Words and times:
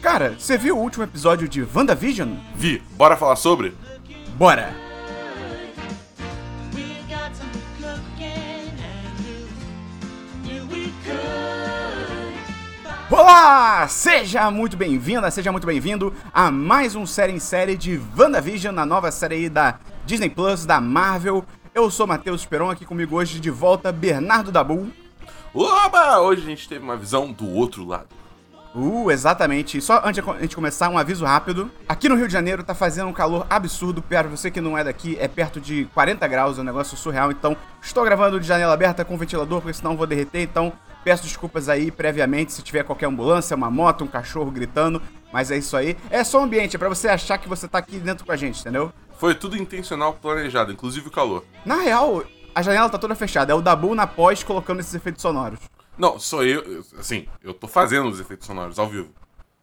Cara, 0.00 0.34
você 0.38 0.56
viu 0.56 0.76
o 0.76 0.80
último 0.80 1.04
episódio 1.04 1.48
de 1.48 1.62
WandaVision? 1.62 2.36
Vi, 2.54 2.82
bora 2.96 3.16
falar 3.16 3.36
sobre? 3.36 3.76
Bora! 4.36 4.74
Olá! 13.10 13.86
Seja 13.88 14.50
muito 14.50 14.76
bem-vinda, 14.76 15.30
seja 15.30 15.52
muito 15.52 15.66
bem-vindo 15.66 16.14
a 16.32 16.50
mais 16.50 16.94
um 16.94 17.04
série 17.04 17.32
em 17.32 17.38
série 17.38 17.76
de 17.76 18.00
WandaVision, 18.16 18.74
na 18.74 18.86
nova 18.86 19.10
série 19.10 19.34
aí 19.34 19.48
da 19.48 19.78
Disney 20.06 20.30
Plus, 20.30 20.64
da 20.64 20.80
Marvel. 20.80 21.44
Eu 21.74 21.90
sou 21.90 22.06
Matheus 22.06 22.40
Esperon, 22.40 22.70
aqui 22.70 22.84
comigo 22.84 23.16
hoje 23.16 23.38
de 23.40 23.50
volta 23.50 23.92
Bernardo 23.92 24.50
Dabu. 24.50 24.90
Oba! 25.60 26.20
Hoje 26.20 26.42
a 26.42 26.44
gente 26.44 26.68
teve 26.68 26.84
uma 26.84 26.96
visão 26.96 27.32
do 27.32 27.52
outro 27.52 27.84
lado. 27.84 28.06
Uh, 28.72 29.10
exatamente. 29.10 29.80
Só 29.80 30.00
antes 30.04 30.22
de 30.22 30.30
a 30.30 30.38
gente 30.38 30.54
começar, 30.54 30.88
um 30.88 30.96
aviso 30.96 31.24
rápido. 31.24 31.68
Aqui 31.88 32.08
no 32.08 32.14
Rio 32.14 32.28
de 32.28 32.32
Janeiro 32.32 32.62
tá 32.62 32.76
fazendo 32.76 33.08
um 33.08 33.12
calor 33.12 33.44
absurdo. 33.50 34.00
Para 34.00 34.28
você 34.28 34.52
que 34.52 34.60
não 34.60 34.78
é 34.78 34.84
daqui, 34.84 35.16
é 35.18 35.26
perto 35.26 35.60
de 35.60 35.86
40 35.86 36.28
graus, 36.28 36.58
é 36.58 36.60
um 36.60 36.64
negócio 36.64 36.96
surreal. 36.96 37.32
Então, 37.32 37.56
estou 37.82 38.04
gravando 38.04 38.38
de 38.38 38.46
janela 38.46 38.72
aberta 38.72 39.04
com 39.04 39.18
ventilador, 39.18 39.60
porque 39.60 39.76
senão 39.76 39.96
vou 39.96 40.06
derreter. 40.06 40.42
Então, 40.42 40.72
peço 41.02 41.24
desculpas 41.24 41.68
aí 41.68 41.90
previamente 41.90 42.52
se 42.52 42.62
tiver 42.62 42.84
qualquer 42.84 43.06
ambulância, 43.06 43.56
uma 43.56 43.68
moto, 43.68 44.04
um 44.04 44.08
cachorro 44.08 44.52
gritando. 44.52 45.02
Mas 45.32 45.50
é 45.50 45.56
isso 45.56 45.76
aí. 45.76 45.96
É 46.08 46.22
só 46.22 46.40
um 46.40 46.44
ambiente, 46.44 46.76
é 46.76 46.78
pra 46.78 46.88
você 46.88 47.08
achar 47.08 47.36
que 47.36 47.48
você 47.48 47.66
tá 47.66 47.78
aqui 47.78 47.98
dentro 47.98 48.24
com 48.24 48.30
a 48.30 48.36
gente, 48.36 48.60
entendeu? 48.60 48.92
Foi 49.18 49.34
tudo 49.34 49.56
intencional, 49.56 50.12
planejado, 50.12 50.70
inclusive 50.70 51.08
o 51.08 51.10
calor. 51.10 51.42
Na 51.66 51.80
real, 51.80 52.22
a 52.58 52.62
janela 52.62 52.90
tá 52.90 52.98
toda 52.98 53.14
fechada. 53.14 53.52
É 53.52 53.54
o 53.54 53.62
Dabu 53.62 53.94
na 53.94 54.04
pós 54.04 54.42
colocando 54.42 54.80
esses 54.80 54.92
efeitos 54.92 55.22
sonoros. 55.22 55.60
Não, 55.96 56.18
sou 56.18 56.44
eu, 56.44 56.84
assim, 56.98 57.28
eu 57.40 57.54
tô 57.54 57.68
fazendo 57.68 58.08
os 58.08 58.18
efeitos 58.18 58.48
sonoros 58.48 58.80
ao 58.80 58.88
vivo. 58.88 59.10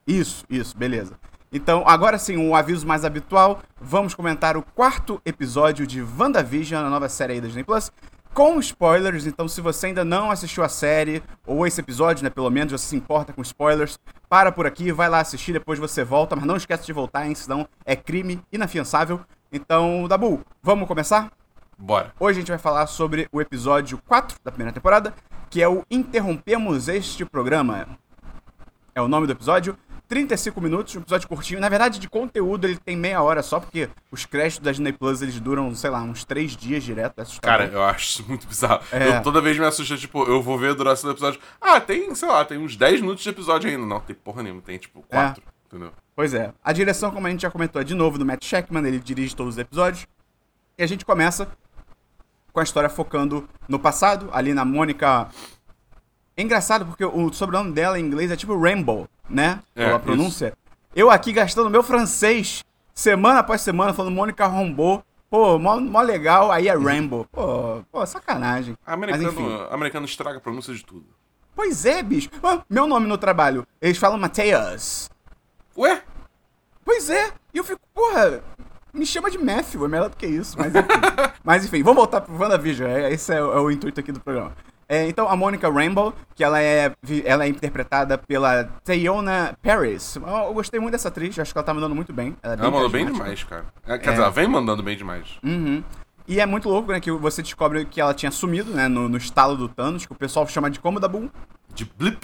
Isso, 0.07 0.45
isso, 0.49 0.77
beleza. 0.77 1.19
Então, 1.51 1.83
agora 1.85 2.17
sim, 2.17 2.37
um 2.37 2.55
aviso 2.55 2.87
mais 2.87 3.03
habitual. 3.03 3.61
Vamos 3.81 4.15
comentar 4.15 4.55
o 4.55 4.63
quarto 4.63 5.21
episódio 5.25 5.85
de 5.85 6.01
WandaVision, 6.01 6.85
a 6.85 6.89
nova 6.89 7.09
série 7.09 7.33
aí 7.33 7.41
da 7.41 7.47
Disney 7.47 7.65
Plus, 7.65 7.91
com 8.33 8.57
spoilers. 8.61 9.25
Então, 9.25 9.45
se 9.45 9.59
você 9.59 9.87
ainda 9.87 10.05
não 10.05 10.31
assistiu 10.31 10.63
a 10.63 10.69
série, 10.69 11.21
ou 11.45 11.67
esse 11.67 11.81
episódio, 11.81 12.23
né, 12.23 12.29
pelo 12.29 12.49
menos, 12.49 12.71
você 12.71 12.87
se 12.87 12.95
importa 12.95 13.33
com 13.33 13.41
spoilers, 13.41 13.99
para 14.29 14.53
por 14.53 14.65
aqui, 14.65 14.89
vai 14.93 15.09
lá 15.09 15.19
assistir, 15.19 15.51
depois 15.51 15.79
você 15.79 16.01
volta, 16.01 16.33
mas 16.33 16.45
não 16.45 16.55
esquece 16.55 16.85
de 16.85 16.93
voltar, 16.93 17.27
hein, 17.27 17.35
senão 17.35 17.67
é 17.85 17.93
crime 17.93 18.41
inafiançável. 18.53 19.19
Então, 19.51 20.07
Dabu, 20.07 20.45
vamos 20.63 20.87
começar? 20.87 21.29
Bora. 21.77 22.13
Hoje 22.19 22.37
a 22.37 22.41
gente 22.41 22.49
vai 22.49 22.57
falar 22.57 22.87
sobre 22.87 23.27
o 23.31 23.41
episódio 23.41 23.99
4 24.07 24.37
da 24.43 24.51
primeira 24.51 24.73
temporada, 24.73 25.13
que 25.49 25.61
é 25.61 25.67
o 25.67 25.83
Interrompemos 25.91 26.87
Este 26.87 27.25
Programa. 27.25 27.87
É 28.93 29.01
o 29.01 29.07
nome 29.07 29.27
do 29.27 29.33
episódio. 29.33 29.77
35 30.07 30.61
minutos, 30.61 30.95
um 30.95 30.99
episódio 30.99 31.27
curtinho. 31.27 31.59
Na 31.59 31.67
verdade, 31.67 31.99
de 31.99 32.07
conteúdo 32.07 32.65
ele 32.65 32.77
tem 32.77 32.95
meia 32.95 33.21
hora 33.21 33.41
só, 33.41 33.59
porque 33.59 33.89
os 34.11 34.23
créditos 34.25 34.63
da 34.63 34.71
Disney 34.71 34.93
Plus 34.93 35.21
eles 35.21 35.39
duram, 35.39 35.73
sei 35.73 35.89
lá, 35.89 36.01
uns 36.01 36.23
3 36.23 36.55
dias 36.55 36.83
direto. 36.83 37.19
É 37.19 37.21
assustador. 37.23 37.57
Cara, 37.57 37.73
eu 37.73 37.83
acho 37.83 38.05
isso 38.05 38.25
muito 38.27 38.47
bizarro. 38.47 38.83
É. 38.91 39.17
Eu 39.17 39.23
toda 39.23 39.41
vez 39.41 39.57
me 39.57 39.65
assusta, 39.65 39.97
tipo, 39.97 40.23
eu 40.25 40.41
vou 40.41 40.57
ver 40.57 40.71
a 40.71 40.73
duração 40.73 41.09
do 41.09 41.13
episódio. 41.13 41.39
Ah, 41.59 41.81
tem, 41.81 42.13
sei 42.13 42.29
lá, 42.29 42.45
tem 42.45 42.57
uns 42.57 42.75
10 42.77 43.01
minutos 43.01 43.23
de 43.23 43.29
episódio 43.29 43.69
ainda. 43.69 43.85
Não, 43.85 43.99
tem 43.99 44.15
porra 44.15 44.43
nenhuma, 44.43 44.61
tem 44.61 44.77
tipo 44.77 45.03
4, 45.09 45.43
entendeu? 45.65 45.91
Pois 46.15 46.33
é. 46.33 46.53
A 46.63 46.71
direção, 46.71 47.11
como 47.11 47.25
a 47.25 47.29
gente 47.31 47.41
já 47.41 47.51
comentou, 47.51 47.81
é 47.81 47.85
de 47.85 47.95
novo 47.95 48.17
do 48.17 48.25
Matt 48.25 48.45
Shackman, 48.45 48.87
ele 48.87 48.99
dirige 48.99 49.35
todos 49.35 49.55
os 49.55 49.59
episódios. 49.59 50.07
E 50.77 50.83
a 50.83 50.87
gente 50.87 51.03
começa 51.03 51.47
com 52.55 52.61
a 52.61 52.63
história 52.63 52.89
focando 52.89 53.47
no 53.67 53.77
passado, 53.77 54.29
ali 54.31 54.53
na 54.53 54.63
Mônica. 54.63 55.27
É 56.37 56.41
engraçado 56.41 56.85
porque 56.85 57.03
o 57.03 57.31
sobrenome 57.33 57.73
dela 57.73 57.99
em 57.99 58.05
inglês 58.05 58.31
é 58.31 58.37
tipo 58.37 58.57
Rainbow, 58.57 59.09
né? 59.29 59.59
É, 59.75 59.91
a 59.91 59.99
pronúncia. 59.99 60.53
Eu 60.95 61.11
aqui 61.11 61.33
gastando 61.33 61.69
meu 61.69 61.83
francês 61.83 62.63
semana 62.93 63.39
após 63.39 63.59
semana 63.59 63.93
falando 63.93 64.13
Mônica 64.13 64.47
Rambeau. 64.47 65.03
Pô, 65.29 65.59
mó, 65.59 65.77
mó 65.81 66.01
legal, 66.01 66.49
aí 66.49 66.69
é 66.69 66.77
Rainbow. 66.77 67.27
Pô, 67.29 67.83
pô, 67.91 68.05
sacanagem. 68.05 68.77
Mas 68.87 69.21
enfim. 69.21 69.25
Americano, 69.25 69.67
americano 69.69 70.05
estraga 70.05 70.37
a 70.37 70.41
pronúncia 70.41 70.73
de 70.73 70.85
tudo. 70.85 71.05
Pois 71.53 71.85
é, 71.85 72.01
bicho. 72.01 72.29
Meu 72.69 72.87
nome 72.87 73.05
no 73.05 73.17
trabalho, 73.17 73.67
eles 73.81 73.97
falam 73.97 74.17
Mateus. 74.17 75.09
Ué? 75.77 76.01
Pois 76.85 77.09
é, 77.09 77.33
e 77.53 77.57
eu 77.57 77.65
fico, 77.65 77.81
porra, 77.93 78.41
me 78.95 79.05
chama 79.05 79.29
de 79.29 79.37
Matthew, 79.37 79.85
é 79.85 79.87
melhor 79.87 80.09
do 80.09 80.15
que 80.17 80.25
isso, 80.25 80.57
mas 80.57 80.73
enfim. 80.73 80.87
mas 81.43 81.65
enfim, 81.65 81.83
vamos 81.83 81.97
voltar 81.97 82.21
pro 82.21 82.35
WandaVision, 82.35 82.89
é, 82.89 83.11
esse 83.13 83.33
é, 83.33 83.41
o- 83.43 83.53
é 83.53 83.59
o 83.61 83.69
intuito 83.71 83.99
aqui 83.99 84.11
do 84.11 84.19
programa. 84.19 84.53
É, 84.87 85.07
então, 85.07 85.27
a 85.27 85.35
Mônica 85.35 85.67
Rainbow, 85.69 86.13
que 86.35 86.43
ela 86.43 86.61
é, 86.61 86.91
ela 87.23 87.43
é 87.45 87.47
interpretada 87.47 88.19
pela 88.19 88.65
Teyona 88.83 89.57
Paris. 89.63 90.15
Eu, 90.15 90.27
eu 90.27 90.53
gostei 90.53 90.79
muito 90.79 90.91
dessa 90.91 91.07
atriz, 91.07 91.37
acho 91.39 91.51
que 91.51 91.57
ela 91.57 91.65
tá 91.65 91.73
mandando 91.73 91.95
muito 91.95 92.13
bem. 92.13 92.37
Ela, 92.43 92.53
é 92.53 92.57
Ela 92.59 92.69
mandou 92.71 92.89
bem 92.89 93.05
demais, 93.05 93.43
cara. 93.43 93.65
É, 93.87 93.97
Quer 93.97 94.11
dizer, 94.11 94.21
ela 94.21 94.29
vem 94.31 94.47
mandando 94.47 94.83
bem 94.83 94.95
demais. 94.95 95.39
Uhum. 95.43 95.83
E 96.27 96.39
é 96.39 96.45
muito 96.45 96.69
louco, 96.69 96.91
né, 96.91 96.99
que 96.99 97.11
você 97.11 97.41
descobre 97.41 97.85
que 97.85 97.99
ela 97.99 98.13
tinha 98.13 98.31
sumido, 98.31 98.71
né, 98.71 98.87
no, 98.87 99.09
no 99.09 99.17
estalo 99.17 99.55
do 99.57 99.67
Thanos, 99.67 100.05
que 100.05 100.11
o 100.11 100.15
pessoal 100.15 100.47
chama 100.47 100.69
de 100.69 100.79
como 100.79 100.99
da 100.99 101.07
Boom, 101.07 101.29
De 101.73 101.85
blip. 101.97 102.19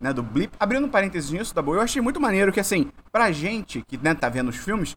né, 0.00 0.12
do 0.12 0.22
Blip. 0.24 0.52
Abrindo 0.58 0.86
um 0.86 0.90
parênteses 0.90 1.30
nisso, 1.30 1.54
da 1.54 1.62
Boom, 1.62 1.74
eu 1.76 1.80
achei 1.82 2.02
muito 2.02 2.20
maneiro 2.20 2.52
que, 2.52 2.58
assim, 2.60 2.90
pra 3.12 3.30
gente 3.30 3.82
que, 3.86 3.96
né, 3.96 4.12
tá 4.14 4.28
vendo 4.28 4.48
os 4.48 4.56
filmes, 4.56 4.96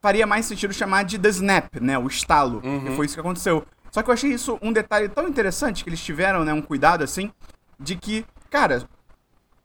faria 0.00 0.26
mais 0.26 0.46
sentido 0.46 0.72
chamar 0.72 1.04
de 1.04 1.18
The 1.18 1.28
Snap, 1.28 1.76
né, 1.80 1.98
o 1.98 2.06
estalo, 2.06 2.60
que 2.60 2.96
foi 2.96 3.06
isso 3.06 3.14
que 3.14 3.20
aconteceu. 3.20 3.64
Só 3.90 4.02
que 4.02 4.08
eu 4.08 4.14
achei 4.14 4.32
isso 4.32 4.58
um 4.62 4.72
detalhe 4.72 5.08
tão 5.08 5.28
interessante 5.28 5.82
que 5.82 5.90
eles 5.90 6.00
tiveram, 6.00 6.44
né, 6.44 6.52
um 6.52 6.62
cuidado, 6.62 7.02
assim, 7.02 7.30
de 7.78 7.96
que, 7.96 8.24
cara, 8.48 8.86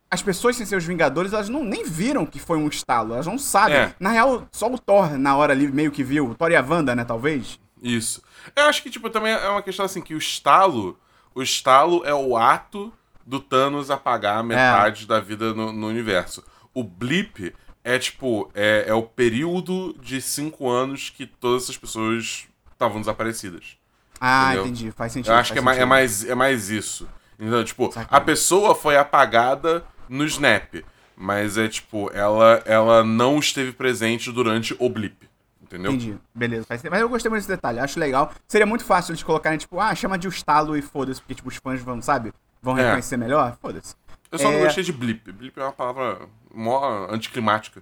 as 0.09 0.21
pessoas 0.21 0.55
sem 0.55 0.65
ser 0.65 0.75
os 0.75 0.85
Vingadores, 0.85 1.33
elas 1.33 1.49
não 1.49 1.63
nem 1.63 1.85
viram 1.85 2.25
que 2.25 2.39
foi 2.39 2.57
um 2.57 2.67
estalo, 2.67 3.13
elas 3.13 3.27
não 3.27 3.37
sabem. 3.37 3.77
É. 3.77 3.95
Na 3.99 4.09
real, 4.09 4.47
só 4.51 4.71
o 4.71 4.77
Thor, 4.77 5.17
na 5.17 5.35
hora 5.35 5.53
ali, 5.53 5.67
meio 5.67 5.91
que 5.91 6.03
viu, 6.03 6.29
o 6.29 6.35
Thor 6.35 6.51
e 6.51 6.55
a 6.55 6.61
Wanda, 6.61 6.95
né, 6.95 7.03
talvez. 7.03 7.59
Isso. 7.81 8.21
Eu 8.55 8.65
acho 8.65 8.81
que, 8.81 8.89
tipo, 8.89 9.09
também 9.09 9.31
é 9.31 9.49
uma 9.49 9.61
questão 9.61 9.85
assim, 9.85 10.01
que 10.01 10.15
o 10.15 10.17
estalo. 10.17 10.97
O 11.33 11.41
estalo 11.41 12.03
é 12.05 12.13
o 12.13 12.35
ato 12.37 12.91
do 13.25 13.39
Thanos 13.39 13.91
apagar 13.91 14.43
metade 14.43 15.05
da 15.05 15.19
vida 15.19 15.53
no, 15.53 15.71
no 15.71 15.87
universo. 15.87 16.43
O 16.73 16.83
blip 16.83 17.53
é, 17.85 17.99
tipo, 17.99 18.49
é, 18.55 18.85
é 18.87 18.93
o 18.95 19.03
período 19.03 19.95
de 20.01 20.19
cinco 20.19 20.67
anos 20.69 21.09
que 21.15 21.25
todas 21.27 21.63
essas 21.63 21.77
pessoas 21.77 22.47
estavam 22.73 22.99
desaparecidas. 22.99 23.77
Ah, 24.19 24.47
Entendeu? 24.55 24.63
entendi, 24.63 24.91
faz 24.91 25.11
sentido. 25.11 25.31
Eu 25.31 25.37
acho 25.37 25.53
que 25.53 25.59
é 25.59 25.61
mais, 25.61 25.77
é, 25.77 25.85
mais, 25.85 26.25
é 26.25 26.35
mais 26.35 26.69
isso. 26.71 27.07
Então, 27.39 27.63
tipo, 27.63 27.91
Saquei. 27.91 28.17
a 28.17 28.19
pessoa 28.19 28.73
foi 28.73 28.97
apagada 28.97 29.85
no 30.09 30.25
Snap. 30.25 30.83
Mas 31.17 31.57
é 31.57 31.67
tipo, 31.69 32.09
ela, 32.13 32.61
ela 32.65 33.01
não 33.03 33.39
esteve 33.39 33.71
presente 33.71 34.31
durante 34.31 34.75
o 34.79 34.89
blip. 34.89 35.29
Entendeu? 35.61 35.91
Entendi, 35.91 36.17
beleza. 36.33 36.65
Mas 36.69 37.01
eu 37.01 37.07
gostei 37.07 37.29
muito 37.29 37.41
desse 37.41 37.53
detalhe, 37.55 37.79
acho 37.79 37.99
legal. 37.99 38.31
Seria 38.47 38.65
muito 38.65 38.83
fácil 38.83 39.11
eles 39.11 39.23
colocarem, 39.23 39.57
tipo, 39.57 39.79
ah, 39.79 39.93
chama 39.95 40.17
de 40.17 40.27
o 40.27 40.29
estalo 40.29 40.75
e 40.75 40.81
foda-se, 40.81 41.21
porque, 41.21 41.35
tipo, 41.35 41.47
os 41.49 41.55
fãs 41.55 41.81
vão, 41.81 42.01
sabe? 42.01 42.33
Vão 42.61 42.77
É. 42.77 42.83
reconhecer 42.83 43.15
melhor, 43.17 43.57
foda-se. 43.61 43.95
Eu 44.35 44.39
só 44.39 44.51
não 44.51 44.59
É. 44.59 44.63
gostei 44.65 44.83
de 44.83 44.91
blip. 44.91 45.31
Blip 45.31 45.57
é 45.57 45.63
uma 45.63 45.71
palavra 45.71 46.27
mó 46.53 47.07
anticlimática. 47.09 47.81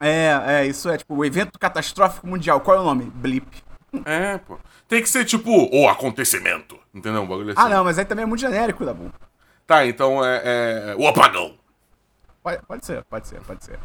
É, 0.00 0.32
é, 0.46 0.66
isso 0.66 0.88
é, 0.88 0.96
tipo, 0.96 1.14
o 1.14 1.24
evento 1.24 1.58
catastrófico 1.58 2.26
mundial. 2.26 2.60
Qual 2.60 2.76
é 2.76 2.80
o 2.80 2.84
nome? 2.84 3.04
Blip. 3.14 3.46
É, 4.04 4.38
pô. 4.38 4.58
Tem 4.88 5.02
que 5.02 5.08
ser 5.08 5.24
tipo 5.24 5.50
o 5.50 5.88
acontecimento. 5.88 6.78
Entendeu? 6.92 7.22
Um 7.22 7.26
bagulho 7.26 7.50
assim. 7.52 7.60
Ah, 7.60 7.68
não, 7.68 7.84
mas 7.84 7.98
aí 7.98 8.04
também 8.04 8.22
é 8.22 8.26
muito 8.26 8.40
genérico, 8.40 8.84
Dabu. 8.84 9.12
Tá, 9.66 9.86
então 9.86 10.24
é, 10.24 10.40
é 10.44 10.96
o 10.98 11.06
apagão. 11.06 11.54
Pode, 12.42 12.62
pode 12.66 12.86
ser, 12.86 13.04
pode 13.04 13.28
ser, 13.28 13.40
pode 13.42 13.64
ser. 13.64 13.78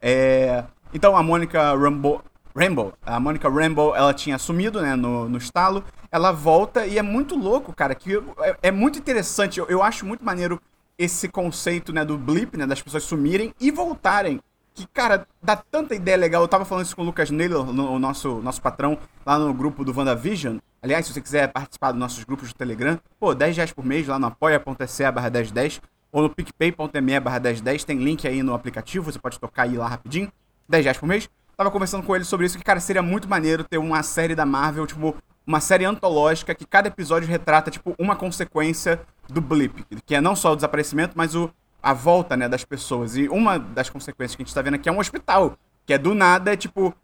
É, 0.00 0.64
então 0.92 1.16
a 1.16 1.22
Mônica 1.22 1.60
Rambo, 1.74 2.22
Rainbow, 2.54 2.92
a 3.04 3.18
Mônica 3.18 3.48
Rainbow, 3.48 3.96
ela 3.96 4.12
tinha 4.12 4.38
sumido, 4.38 4.80
né, 4.82 4.94
no, 4.94 5.28
no 5.28 5.38
estalo. 5.38 5.84
Ela 6.12 6.30
volta 6.30 6.86
e 6.86 6.98
é 6.98 7.02
muito 7.02 7.36
louco, 7.36 7.72
cara, 7.74 7.94
que 7.94 8.16
é, 8.40 8.56
é 8.64 8.70
muito 8.70 8.98
interessante. 8.98 9.58
Eu, 9.58 9.66
eu 9.66 9.82
acho 9.82 10.04
muito 10.06 10.24
maneiro 10.24 10.60
esse 10.98 11.28
conceito, 11.28 11.92
né, 11.92 12.04
do 12.04 12.16
blip, 12.16 12.56
né, 12.56 12.66
das 12.66 12.80
pessoas 12.82 13.04
sumirem 13.04 13.54
e 13.60 13.70
voltarem. 13.70 14.40
Que, 14.74 14.86
cara, 14.88 15.26
dá 15.40 15.54
tanta 15.54 15.94
ideia 15.94 16.16
legal. 16.16 16.42
Eu 16.42 16.48
tava 16.48 16.64
falando 16.64 16.84
isso 16.84 16.96
com 16.96 17.02
o 17.02 17.04
Lucas 17.04 17.30
Naylor, 17.30 17.68
o 17.68 17.98
nosso, 17.98 18.40
nosso 18.40 18.60
patrão, 18.60 18.98
lá 19.24 19.38
no 19.38 19.54
grupo 19.54 19.84
do 19.84 19.96
WandaVision. 19.96 20.58
Aliás, 20.82 21.06
se 21.06 21.12
você 21.12 21.20
quiser 21.20 21.52
participar 21.52 21.92
dos 21.92 22.00
nossos 22.00 22.24
grupos 22.24 22.48
do 22.48 22.54
Telegram, 22.54 22.98
pô, 23.18 23.34
10 23.34 23.56
reais 23.56 23.72
por 23.72 23.84
mês 23.84 24.06
lá 24.06 24.18
no 24.18 24.26
apoia.se 24.26 25.10
barra 25.12 25.30
1010 25.30 25.80
ou 26.10 26.22
no 26.22 26.30
picpay.me 26.30 27.20
barra 27.20 27.40
1010, 27.40 27.84
tem 27.84 27.98
link 27.98 28.26
aí 28.26 28.42
no 28.42 28.52
aplicativo, 28.52 29.10
você 29.10 29.18
pode 29.18 29.38
tocar 29.38 29.62
aí 29.62 29.76
lá 29.76 29.88
rapidinho, 29.88 30.30
10 30.68 30.84
reais 30.84 30.98
por 30.98 31.06
mês. 31.06 31.28
Tava 31.56 31.70
conversando 31.70 32.04
com 32.04 32.14
ele 32.14 32.24
sobre 32.24 32.46
isso, 32.46 32.58
que, 32.58 32.64
cara, 32.64 32.80
seria 32.80 33.02
muito 33.02 33.28
maneiro 33.28 33.62
ter 33.62 33.78
uma 33.78 34.02
série 34.02 34.34
da 34.34 34.44
Marvel, 34.44 34.86
tipo, 34.86 35.16
uma 35.46 35.60
série 35.60 35.84
antológica 35.84 36.54
que 36.54 36.64
cada 36.64 36.88
episódio 36.88 37.28
retrata, 37.28 37.70
tipo, 37.70 37.94
uma 37.98 38.16
consequência 38.16 39.00
do 39.28 39.40
blip, 39.40 39.84
que 40.04 40.14
é 40.14 40.20
não 40.20 40.34
só 40.34 40.52
o 40.52 40.56
desaparecimento, 40.56 41.14
mas 41.16 41.34
o, 41.34 41.50
a 41.82 41.92
volta, 41.92 42.36
né, 42.36 42.48
das 42.48 42.64
pessoas. 42.64 43.16
E 43.16 43.28
uma 43.28 43.58
das 43.58 43.90
consequências 43.90 44.34
que 44.34 44.42
a 44.42 44.44
gente 44.44 44.54
tá 44.54 44.62
vendo 44.62 44.74
aqui 44.74 44.88
é 44.88 44.92
um 44.92 44.98
hospital, 44.98 45.56
que 45.84 45.92
é 45.92 45.98
do 45.98 46.14
nada, 46.14 46.52
é 46.52 46.56
tipo, 46.56 46.94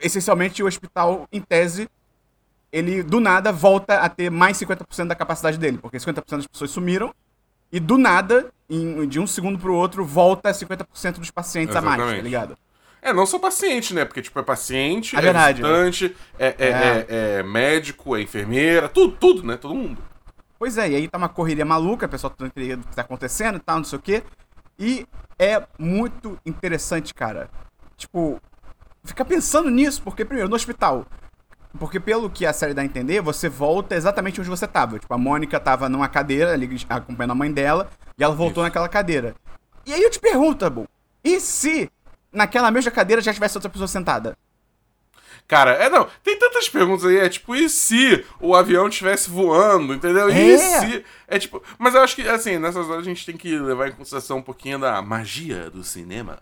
essencialmente 0.00 0.62
o 0.62 0.66
hospital, 0.66 1.28
em 1.32 1.40
tese, 1.40 1.88
ele 2.72 3.04
do 3.04 3.20
nada 3.20 3.52
volta 3.52 4.00
a 4.00 4.08
ter 4.08 4.30
mais 4.30 4.58
50% 4.58 5.06
da 5.06 5.14
capacidade 5.14 5.56
dele, 5.58 5.78
porque 5.78 5.96
50% 5.96 6.24
das 6.28 6.46
pessoas 6.46 6.70
sumiram 6.72 7.14
e 7.70 7.78
do 7.78 7.96
nada, 7.96 8.52
em, 8.68 9.06
de 9.06 9.20
um 9.20 9.26
segundo 9.26 9.58
pro 9.58 9.74
outro, 9.74 10.04
volta 10.04 10.50
50% 10.50 11.18
dos 11.18 11.30
pacientes 11.30 11.74
Exatamente. 11.74 12.00
a 12.00 12.04
mais, 12.04 12.16
tá 12.16 12.22
ligado? 12.22 12.58
É, 13.04 13.12
não 13.12 13.26
só 13.26 13.38
paciente, 13.38 13.92
né? 13.92 14.02
Porque, 14.06 14.22
tipo, 14.22 14.40
é 14.40 14.42
paciente, 14.42 15.14
é, 15.14 15.18
é 15.18 15.30
visitante, 15.30 16.16
é, 16.38 16.46
é, 16.46 16.68
é. 16.68 17.06
é, 17.08 17.42
médico, 17.42 18.16
é 18.16 18.22
enfermeira, 18.22 18.88
tudo, 18.88 19.14
tudo, 19.14 19.46
né? 19.46 19.58
Todo 19.58 19.74
mundo. 19.74 20.02
Pois 20.58 20.78
é, 20.78 20.88
e 20.88 20.96
aí 20.96 21.06
tá 21.06 21.18
uma 21.18 21.28
correria 21.28 21.66
maluca, 21.66 22.06
o 22.06 22.08
pessoal 22.08 22.30
tá 22.30 22.46
entendendo 22.46 22.82
o 22.82 22.88
que 22.88 22.96
tá 22.96 23.02
acontecendo 23.02 23.56
e 23.56 23.60
tal, 23.60 23.76
não 23.76 23.84
sei 23.84 23.98
o 23.98 24.02
quê. 24.02 24.22
E 24.78 25.06
é 25.38 25.62
muito 25.78 26.38
interessante, 26.46 27.12
cara. 27.12 27.50
Tipo, 27.94 28.40
ficar 29.04 29.26
pensando 29.26 29.68
nisso, 29.68 30.00
porque, 30.02 30.24
primeiro, 30.24 30.48
no 30.48 30.56
hospital, 30.56 31.04
porque 31.78 32.00
pelo 32.00 32.30
que 32.30 32.46
a 32.46 32.54
série 32.54 32.72
dá 32.72 32.80
a 32.80 32.86
entender, 32.86 33.20
você 33.20 33.50
volta 33.50 33.94
exatamente 33.94 34.40
onde 34.40 34.48
você 34.48 34.66
tava. 34.66 34.98
Tipo, 34.98 35.12
a 35.12 35.18
Mônica 35.18 35.60
tava 35.60 35.90
numa 35.90 36.08
cadeira 36.08 36.54
ali 36.54 36.70
acompanhando 36.88 37.32
a 37.32 37.34
mãe 37.34 37.52
dela 37.52 37.90
e 38.16 38.24
ela 38.24 38.34
voltou 38.34 38.62
Isso. 38.62 38.68
naquela 38.68 38.88
cadeira. 38.88 39.34
E 39.84 39.92
aí 39.92 40.02
eu 40.02 40.10
te 40.10 40.18
pergunto, 40.18 40.60
Tabu, 40.60 40.88
e 41.22 41.38
se 41.38 41.90
naquela 42.34 42.70
mesma 42.70 42.90
cadeira 42.90 43.22
já 43.22 43.32
tivesse 43.32 43.56
outra 43.56 43.70
pessoa 43.70 43.88
sentada? 43.88 44.36
Cara, 45.46 45.72
é 45.72 45.90
não, 45.90 46.08
tem 46.22 46.38
tantas 46.38 46.70
perguntas 46.70 47.04
aí, 47.04 47.18
é 47.18 47.28
tipo, 47.28 47.54
e 47.54 47.68
se 47.68 48.24
o 48.40 48.54
avião 48.56 48.88
estivesse 48.88 49.28
voando, 49.28 49.92
entendeu? 49.92 50.30
E 50.30 50.52
é. 50.52 50.58
se. 50.58 51.04
É 51.28 51.38
tipo. 51.38 51.62
Mas 51.78 51.94
eu 51.94 52.00
acho 52.00 52.16
que, 52.16 52.26
assim, 52.26 52.58
nessas 52.58 52.88
horas 52.88 53.02
a 53.02 53.04
gente 53.04 53.26
tem 53.26 53.36
que 53.36 53.58
levar 53.58 53.88
em 53.88 53.92
consideração 53.92 54.38
um 54.38 54.42
pouquinho 54.42 54.78
da 54.78 55.02
magia 55.02 55.68
do 55.68 55.84
cinema. 55.84 56.38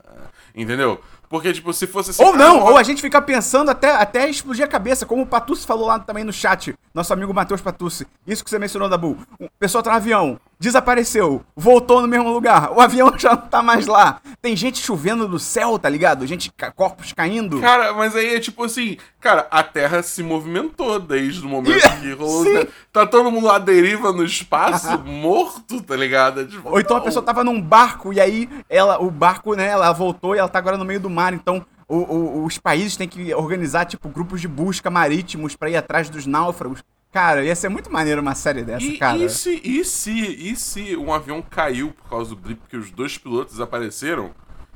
Entendeu? 0.54 1.00
Porque, 1.28 1.52
tipo, 1.52 1.72
se 1.72 1.86
fosse 1.86 2.10
assim. 2.10 2.22
Ou 2.22 2.36
não, 2.36 2.60
ah, 2.60 2.70
ou 2.70 2.76
a 2.76 2.82
gente 2.84 3.02
fica 3.02 3.20
pensando 3.20 3.70
até, 3.70 3.90
até 3.90 4.28
explodir 4.28 4.64
a 4.64 4.68
cabeça, 4.68 5.04
como 5.04 5.22
o 5.22 5.26
Patucci 5.26 5.66
falou 5.66 5.86
lá 5.86 5.98
também 5.98 6.22
no 6.22 6.32
chat, 6.32 6.72
nosso 6.94 7.12
amigo 7.12 7.34
Matheus 7.34 7.60
Patucci. 7.60 8.06
Isso 8.24 8.44
que 8.44 8.50
você 8.50 8.58
mencionou, 8.58 8.88
Dabu. 8.88 9.18
O 9.40 9.48
pessoal 9.58 9.82
tá 9.82 9.90
no 9.90 9.96
avião, 9.96 10.38
desapareceu, 10.62 11.44
voltou 11.56 12.00
no 12.00 12.06
mesmo 12.06 12.30
lugar, 12.30 12.70
o 12.72 12.80
avião 12.80 13.12
já 13.18 13.30
não 13.30 13.48
tá 13.48 13.62
mais 13.62 13.86
lá. 13.86 14.20
Tem 14.40 14.54
gente 14.54 14.78
chovendo 14.78 15.26
do 15.26 15.38
céu, 15.38 15.78
tá 15.78 15.88
ligado? 15.88 16.26
Gente, 16.26 16.52
corpos 16.76 17.12
caindo. 17.12 17.60
Cara, 17.60 17.92
mas 17.92 18.14
aí 18.14 18.36
é 18.36 18.40
tipo 18.40 18.62
assim, 18.62 18.96
cara, 19.20 19.46
a 19.50 19.62
Terra 19.62 20.02
se 20.02 20.22
movimentou 20.22 21.00
desde 21.00 21.44
o 21.44 21.48
momento 21.48 21.80
que 22.00 22.12
rolou. 22.12 22.44
Sim. 22.44 22.66
Tá 22.92 23.06
todo 23.06 23.30
mundo 23.30 23.50
à 23.50 23.58
deriva 23.58 24.12
no 24.12 24.24
espaço, 24.24 24.98
morto, 25.04 25.82
tá 25.82 25.96
ligado? 25.96 26.42
É 26.42 26.44
tipo, 26.44 26.68
ou 26.68 26.78
então 26.78 26.96
não. 26.96 27.02
a 27.02 27.04
pessoa 27.04 27.24
tava 27.24 27.42
num 27.42 27.60
barco 27.60 28.12
e 28.12 28.20
aí 28.20 28.48
ela, 28.68 29.00
o 29.02 29.10
barco, 29.10 29.54
né, 29.54 29.68
ela 29.68 29.92
voltou 29.92 30.36
e 30.36 30.38
ela 30.38 30.48
tá 30.48 30.58
agora 30.58 30.76
no 30.76 30.84
meio 30.84 31.00
do 31.00 31.10
mar 31.10 31.22
mar, 31.22 31.32
então 31.32 31.64
o, 31.88 31.96
o, 31.96 32.44
os 32.44 32.58
países 32.58 32.96
têm 32.96 33.08
que 33.08 33.34
organizar, 33.34 33.84
tipo, 33.84 34.08
grupos 34.08 34.40
de 34.40 34.48
busca 34.48 34.90
marítimos 34.90 35.54
para 35.54 35.70
ir 35.70 35.76
atrás 35.76 36.08
dos 36.08 36.26
náufragos. 36.26 36.82
Cara, 37.12 37.44
ia 37.44 37.54
ser 37.54 37.68
muito 37.68 37.92
maneiro 37.92 38.22
uma 38.22 38.34
série 38.34 38.64
dessa, 38.64 38.86
e, 38.86 38.96
cara. 38.96 39.18
E 39.18 39.28
se, 39.28 39.60
e, 39.62 39.84
se, 39.84 40.10
e 40.10 40.56
se 40.56 40.96
um 40.96 41.12
avião 41.12 41.42
caiu 41.42 41.92
por 41.92 42.08
causa 42.08 42.30
do 42.30 42.36
blip, 42.36 42.58
porque 42.62 42.76
os 42.76 42.90
dois 42.90 43.18
pilotos 43.18 43.60
apareceram, 43.60 44.30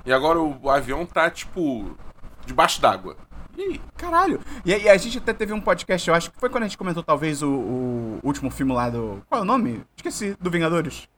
e 0.05 0.13
agora 0.13 0.39
o, 0.39 0.59
o 0.63 0.71
avião 0.71 1.07
tá, 1.07 1.31
tipo, 1.31 1.97
debaixo 2.45 2.81
d'água? 2.81 3.17
E 3.57 3.63
aí? 3.63 3.81
Caralho. 3.97 4.39
E, 4.67 4.71
e, 4.71 4.89
a 4.89 4.97
gente 4.99 5.17
até 5.17 5.33
teve 5.33 5.55
um 5.55 5.61
podcast, 5.61 6.07
eu 6.07 6.15
acho 6.15 6.31
que 6.31 6.39
foi 6.39 6.51
quando 6.51 6.65
a 6.65 6.67
gente 6.67 6.77
comentou, 6.77 7.03
talvez, 7.03 7.43
o, 7.43 7.49
o 7.49 8.21
último 8.23 8.51
filme 8.51 8.73
lá 8.75 8.91
do... 8.91 9.23
Qual 9.31 9.41
é 9.41 9.43
o 9.43 9.47
nome? 9.47 9.83
Esqueci. 9.97 10.37
Do 10.39 10.51
Vingadores. 10.51 11.09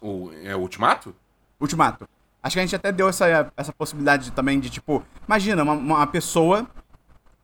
O, 0.00 0.30
é 0.42 0.56
o 0.56 0.60
Ultimato? 0.60 1.14
Ultimato. 1.60 2.08
Acho 2.42 2.54
que 2.54 2.60
a 2.60 2.62
gente 2.62 2.76
até 2.76 2.90
deu 2.90 3.08
essa, 3.08 3.52
essa 3.54 3.72
possibilidade 3.74 4.32
também 4.32 4.58
de, 4.58 4.70
tipo, 4.70 5.04
imagina 5.28 5.62
uma, 5.62 5.74
uma 5.74 6.06
pessoa, 6.06 6.66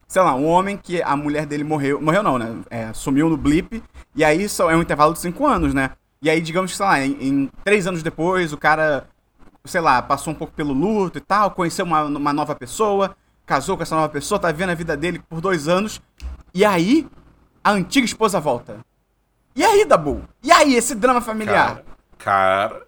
sei 0.06 0.22
lá, 0.22 0.34
um 0.34 0.46
homem 0.46 0.76
que 0.76 1.02
a 1.02 1.16
mulher 1.16 1.46
dele 1.46 1.64
morreu. 1.64 2.00
Morreu 2.00 2.22
não, 2.22 2.38
né? 2.38 2.54
É, 2.70 2.92
sumiu 2.92 3.28
no 3.28 3.36
blip. 3.36 3.82
E 4.14 4.24
aí 4.24 4.48
só 4.48 4.70
é 4.70 4.76
um 4.76 4.82
intervalo 4.82 5.12
de 5.12 5.20
cinco 5.20 5.46
anos, 5.46 5.74
né? 5.74 5.90
E 6.22 6.30
aí, 6.30 6.40
digamos 6.40 6.70
que, 6.70 6.76
sei 6.76 6.86
lá, 6.86 7.00
em, 7.00 7.16
em 7.20 7.50
três 7.64 7.86
anos 7.86 8.02
depois, 8.02 8.52
o 8.52 8.56
cara, 8.56 9.06
sei 9.64 9.80
lá, 9.80 10.00
passou 10.00 10.32
um 10.32 10.36
pouco 10.36 10.52
pelo 10.54 10.72
luto 10.72 11.18
e 11.18 11.20
tal, 11.20 11.50
conheceu 11.50 11.84
uma, 11.84 12.04
uma 12.04 12.32
nova 12.32 12.54
pessoa, 12.54 13.14
casou 13.44 13.76
com 13.76 13.82
essa 13.82 13.94
nova 13.94 14.08
pessoa, 14.08 14.38
tá 14.38 14.50
vivendo 14.50 14.70
a 14.70 14.74
vida 14.74 14.96
dele 14.96 15.22
por 15.28 15.40
dois 15.40 15.68
anos. 15.68 16.00
E 16.54 16.64
aí, 16.64 17.06
a 17.62 17.72
antiga 17.72 18.04
esposa 18.04 18.40
volta. 18.40 18.78
E 19.54 19.64
aí, 19.64 19.84
Dabu? 19.84 20.22
E 20.42 20.50
aí, 20.50 20.74
esse 20.74 20.94
drama 20.94 21.20
familiar? 21.20 21.82
Cara. 22.18 22.68
cara 22.70 22.86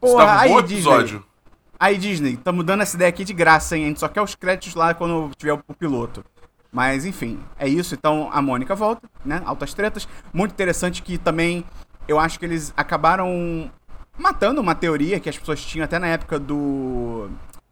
Porra, 0.00 0.24
tá 0.24 0.34
um 0.34 0.38
aí, 0.38 0.52
episódio. 0.52 1.24
Aí, 1.78 1.96
Disney, 1.96 2.34
estamos 2.34 2.64
dando 2.64 2.82
essa 2.82 2.96
ideia 2.96 3.08
aqui 3.08 3.24
de 3.24 3.32
graça, 3.32 3.76
hein? 3.76 3.84
A 3.84 3.88
gente 3.88 4.00
só 4.00 4.08
quer 4.08 4.20
os 4.20 4.34
créditos 4.34 4.74
lá 4.74 4.94
quando 4.94 5.30
tiver 5.36 5.52
o, 5.52 5.74
piloto. 5.74 6.24
Mas, 6.72 7.04
enfim, 7.04 7.38
é 7.58 7.66
isso. 7.68 7.94
Então, 7.94 8.28
a 8.32 8.42
Mônica 8.42 8.74
volta, 8.74 9.08
né? 9.24 9.42
Altas 9.44 9.72
tretas. 9.74 10.06
Muito 10.32 10.52
interessante 10.52 11.02
que 11.02 11.16
também 11.16 11.64
eu 12.06 12.18
acho 12.18 12.38
que 12.38 12.44
eles 12.44 12.72
acabaram 12.76 13.70
matando 14.18 14.60
uma 14.60 14.74
teoria 14.74 15.20
que 15.20 15.28
as 15.28 15.38
pessoas 15.38 15.64
tinham 15.64 15.84
até 15.84 15.98
na 15.98 16.08
época 16.08 16.38
do 16.38 17.30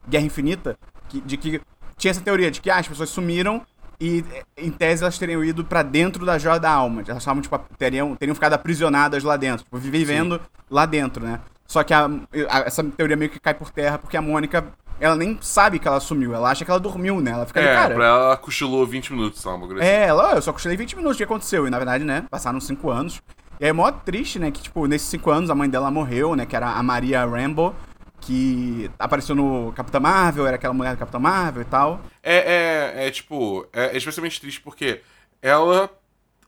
Guerra 0.09 0.25
Infinita, 0.25 0.79
que, 1.09 1.21
de 1.21 1.37
que 1.37 1.61
tinha 1.97 2.11
essa 2.11 2.21
teoria 2.21 2.51
de 2.51 2.61
que 2.61 2.71
ah, 2.71 2.79
as 2.79 2.89
pessoas 2.89 3.11
sumiram 3.11 3.63
e, 4.01 4.25
em 4.57 4.71
tese, 4.71 5.03
elas 5.03 5.19
teriam 5.19 5.43
ido 5.43 5.65
para 5.65 5.83
dentro 5.83 6.25
da 6.25 6.39
joia 6.39 6.61
da 6.61 6.71
alma. 6.71 7.03
Elas 7.07 7.23
estavam, 7.23 7.43
tipo, 7.43 7.59
teriam, 7.79 8.15
teriam 8.15 8.35
ficado 8.35 8.53
aprisionadas 8.53 9.25
lá 9.25 9.37
dentro, 9.37 9.65
tipo, 9.65 9.79
vivendo 9.79 10.37
Sim. 10.37 10.41
lá 10.71 10.87
dentro, 10.87 11.25
né? 11.25 11.41
Só 11.67 11.83
que 11.83 11.93
a, 11.93 12.07
a, 12.07 12.59
essa 12.61 12.85
teoria 12.85 13.17
meio 13.17 13.31
que 13.31 13.41
cai 13.41 13.55
por 13.55 13.71
terra 13.71 13.99
porque 13.99 14.17
a 14.17 14.23
Mônica, 14.23 14.65
ela 15.01 15.17
nem 15.17 15.39
sabe 15.41 15.79
que 15.79 15.87
ela 15.87 16.01
sumiu. 16.01 16.35
Ela 16.35 16.51
acha 16.51 16.65
que 16.65 16.71
ela 16.71 16.81
dormiu, 16.81 17.21
né? 17.21 17.33
Ela 17.33 17.47
fica 17.47 17.61
é, 17.61 17.69
ali, 17.69 17.75
cara. 17.75 17.95
Pra 17.95 18.07
ela, 18.07 18.25
ela 18.25 18.37
cochilou 18.37 18.87
20 18.87 19.13
minutos, 19.13 19.41
sabe? 19.41 19.65
Assim. 19.65 19.81
É, 19.81 20.07
ela, 20.07 20.35
eu 20.35 20.43
só 20.43 20.53
cochilei 20.53 20.77
20 20.77 20.97
minutos. 20.97 21.17
O 21.17 21.19
que 21.19 21.25
aconteceu? 21.25 21.67
E 21.67 21.71
na 21.71 21.79
verdade, 21.79 22.05
né? 22.05 22.25
Passaram 22.31 22.61
5 22.61 22.91
anos. 22.91 23.21
E 23.61 23.67
é 23.67 23.73
mó 23.73 23.91
triste, 23.91 24.39
né? 24.39 24.51
Que, 24.51 24.63
tipo, 24.63 24.87
nesses 24.87 25.09
5 25.09 25.31
anos 25.31 25.51
a 25.51 25.55
mãe 25.55 25.69
dela 25.69 25.91
morreu, 25.91 26.35
né? 26.35 26.47
Que 26.47 26.57
era 26.57 26.71
a 26.71 26.83
Maria 26.83 27.25
Rambo. 27.25 27.75
Que 28.21 28.91
apareceu 28.99 29.35
no 29.35 29.73
Capitã 29.73 30.01
Marvel, 30.01 30.47
era 30.47 30.57
aquela 30.57 30.73
mulher 30.73 30.95
do 30.95 30.99
Capitã 30.99 31.19
Marvel 31.19 31.63
e 31.63 31.67
tal. 31.67 32.01
É, 32.23 32.95
é, 32.97 33.07
é 33.07 33.11
tipo, 33.11 33.67
é, 33.73 33.95
é 33.95 33.97
especialmente 33.97 34.41
triste 34.41 34.61
porque 34.61 35.03
ela 35.43 35.91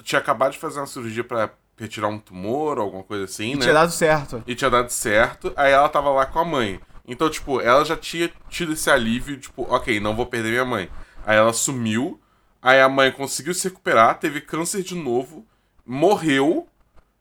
tinha 0.02 0.18
acabado 0.18 0.52
de 0.52 0.58
fazer 0.58 0.80
uma 0.80 0.86
cirurgia 0.86 1.22
para 1.22 1.50
retirar 1.78 2.08
um 2.08 2.18
tumor 2.18 2.78
ou 2.78 2.84
alguma 2.84 3.04
coisa 3.04 3.24
assim, 3.24 3.52
e 3.52 3.54
né? 3.54 3.60
tinha 3.60 3.74
dado 3.74 3.92
certo. 3.92 4.42
E 4.46 4.54
tinha 4.54 4.70
dado 4.70 4.90
certo. 4.90 5.52
Aí 5.56 5.72
ela 5.72 5.88
tava 5.88 6.10
lá 6.10 6.26
com 6.26 6.38
a 6.40 6.44
mãe. 6.44 6.80
Então, 7.08 7.30
tipo, 7.30 7.60
ela 7.60 7.84
já 7.84 7.96
tinha 7.96 8.30
tido 8.50 8.74
esse 8.74 8.90
alívio, 8.90 9.38
tipo, 9.38 9.62
ok, 9.62 9.98
não 9.98 10.14
vou 10.14 10.26
perder 10.26 10.50
minha 10.50 10.64
mãe. 10.64 10.90
Aí 11.26 11.36
ela 11.36 11.52
sumiu. 11.54 12.20
Aí 12.60 12.80
a 12.80 12.88
mãe 12.88 13.10
conseguiu 13.10 13.54
se 13.54 13.66
recuperar, 13.68 14.18
teve 14.18 14.40
câncer 14.42 14.82
de 14.82 14.94
novo, 14.94 15.46
morreu. 15.86 16.68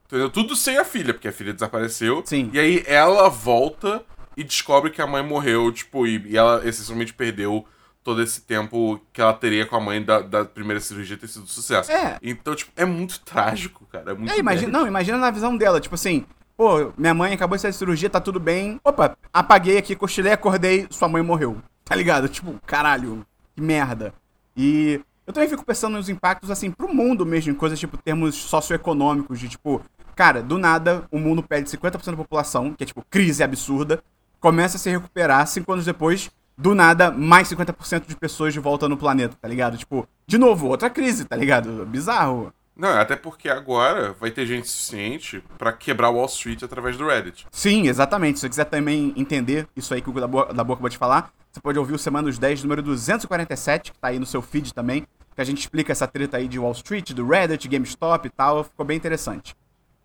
Entendeu? 0.06 0.30
Tudo 0.30 0.56
sem 0.56 0.78
a 0.78 0.84
filha, 0.84 1.14
porque 1.14 1.28
a 1.28 1.32
filha 1.32 1.54
desapareceu. 1.54 2.22
Sim. 2.26 2.50
E 2.54 2.60
aí 2.60 2.84
ela 2.86 3.30
volta 3.30 4.04
e 4.36 4.44
descobre 4.44 4.92
que 4.92 5.02
a 5.02 5.08
mãe 5.08 5.24
morreu, 5.24 5.72
tipo, 5.72 6.06
e, 6.06 6.22
e 6.28 6.38
ela 6.38 6.68
essencialmente 6.68 7.14
perdeu 7.14 7.66
todo 8.04 8.22
esse 8.22 8.42
tempo 8.42 9.02
que 9.12 9.20
ela 9.20 9.34
teria 9.34 9.66
com 9.66 9.76
a 9.76 9.82
mãe 9.82 10.02
da, 10.02 10.22
da 10.22 10.46
primeira 10.46 10.80
cirurgia 10.80 11.18
ter 11.18 11.28
sido 11.28 11.44
um 11.44 11.48
sucesso. 11.48 11.92
É. 11.92 12.18
Então, 12.22 12.56
tipo, 12.56 12.72
é 12.76 12.86
muito 12.86 13.20
trágico, 13.20 13.86
cara. 13.92 14.12
É 14.12 14.14
muito 14.14 14.32
é, 14.32 14.38
imagina, 14.38 14.72
Não, 14.72 14.88
imagina 14.88 15.18
na 15.18 15.30
visão 15.30 15.58
dela, 15.58 15.82
tipo 15.82 15.96
assim, 15.96 16.26
pô, 16.58 16.92
minha 16.98 17.14
mãe 17.14 17.34
acabou 17.34 17.56
de 17.56 17.62
sair 17.62 17.72
de 17.72 17.78
cirurgia, 17.78 18.10
tá 18.10 18.20
tudo 18.20 18.40
bem. 18.40 18.82
Opa, 18.84 19.16
apaguei 19.32 19.78
aqui, 19.78 19.96
cochilei, 19.96 20.34
acordei, 20.34 20.88
sua 20.90 21.08
mãe 21.08 21.22
morreu. 21.22 21.58
Tá 21.88 21.96
ligado? 21.96 22.28
Tipo, 22.28 22.54
caralho, 22.66 23.26
que 23.56 23.62
merda. 23.62 24.14
E 24.58 25.00
eu 25.26 25.32
também 25.32 25.48
fico 25.48 25.64
pensando 25.64 25.96
nos 25.96 26.10
impactos, 26.10 26.52
assim, 26.52 26.70
pro 26.70 26.94
mundo 26.94 27.26
mesmo, 27.26 27.50
em 27.50 27.56
coisas 27.56 27.80
tipo 27.80 27.96
termos 27.96 28.36
socioeconômicos, 28.36 29.40
de 29.40 29.48
tipo, 29.48 29.82
cara, 30.14 30.44
do 30.44 30.58
nada 30.58 31.06
o 31.10 31.18
mundo 31.18 31.42
perde 31.42 31.70
50% 31.70 32.12
da 32.12 32.18
população, 32.18 32.74
que 32.74 32.84
é 32.84 32.88
tipo, 32.88 33.06
crise 33.10 33.42
absurda, 33.42 34.04
começa 34.42 34.76
a 34.76 34.80
se 34.82 34.90
recuperar, 34.90 35.48
cinco 35.48 35.72
anos 35.72 35.86
depois, 35.86 36.30
do 36.58 36.76
nada, 36.76 37.10
mais 37.10 37.48
50% 37.48 38.06
de 38.06 38.16
pessoas 38.18 38.52
de 38.52 38.60
volta 38.60 38.90
no 38.90 38.98
planeta, 38.98 39.38
tá 39.42 39.48
ligado? 39.48 39.78
Tipo, 39.78 40.06
de 40.26 40.38
novo, 40.38 40.68
outra 40.68 40.90
crise, 40.90 41.24
tá 41.24 41.38
ligado? 41.38 41.86
Bizarro. 41.86 42.52
Não, 42.78 42.90
até 42.90 43.16
porque 43.16 43.50
agora 43.50 44.14
vai 44.14 44.30
ter 44.30 44.46
gente 44.46 44.68
suficiente 44.68 45.44
para 45.58 45.74
quebrar 45.74 46.10
Wall 46.10 46.28
Street 46.28 46.62
através 46.62 46.96
do 46.96 47.08
Reddit. 47.08 47.48
Sim, 47.52 47.88
exatamente. 47.88 48.38
Se 48.38 48.42
você 48.42 48.50
quiser 48.50 48.66
também 48.66 49.14
entender 49.18 49.68
isso 49.76 49.94
aí 49.94 50.02
que 50.02 50.10
o 50.10 50.14
da 50.14 50.28
Boa, 50.28 50.46
Boa 50.46 50.64
acabou 50.76 50.90
de 50.90 50.98
falar, 50.98 51.34
você 51.52 51.60
pode 51.60 51.80
ouvir 51.80 51.94
o 51.94 51.98
Semana 51.98 52.28
dos 52.28 52.38
10, 52.38 52.62
número 52.62 52.84
247, 52.84 53.92
que 53.92 53.98
tá 53.98 54.10
aí 54.10 54.20
no 54.20 54.28
seu 54.28 54.44
feed 54.44 54.76
também, 54.76 55.08
que 55.36 55.42
a 55.42 55.44
gente 55.44 55.60
explica 55.60 55.92
essa 55.92 56.08
treta 56.08 56.38
aí 56.38 56.48
de 56.48 56.60
Wall 56.60 56.72
Street, 56.74 57.14
do 57.14 57.28
Reddit, 57.28 57.68
GameStop 57.68 58.28
e 58.28 58.30
tal. 58.30 58.64
Ficou 58.64 58.86
bem 58.86 58.96
interessante. 58.96 59.56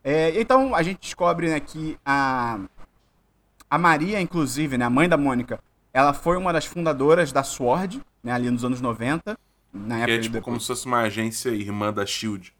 É, 0.02 0.40
então, 0.40 0.74
a 0.74 0.82
gente 0.82 1.00
descobre 1.00 1.48
né, 1.48 1.60
que 1.60 1.98
a, 2.04 2.58
a 3.68 3.78
Maria, 3.78 4.18
inclusive, 4.18 4.78
né, 4.78 4.86
a 4.86 4.90
mãe 4.90 5.08
da 5.08 5.18
Mônica, 5.18 5.60
ela 5.92 6.14
foi 6.14 6.38
uma 6.38 6.54
das 6.54 6.64
fundadoras 6.64 7.32
da 7.32 7.42
Sword, 7.42 8.02
né, 8.24 8.32
ali 8.32 8.50
nos 8.50 8.64
anos 8.64 8.80
90. 8.80 9.38
Na 9.72 9.96
época 9.96 10.06
que 10.06 10.12
é 10.12 10.18
tipo 10.20 10.32
depois... 10.32 10.44
como 10.44 10.60
se 10.60 10.66
fosse 10.66 10.86
uma 10.86 11.00
agência 11.00 11.50
irmã 11.50 11.92
da 11.92 12.04
SHIELD. 12.04 12.54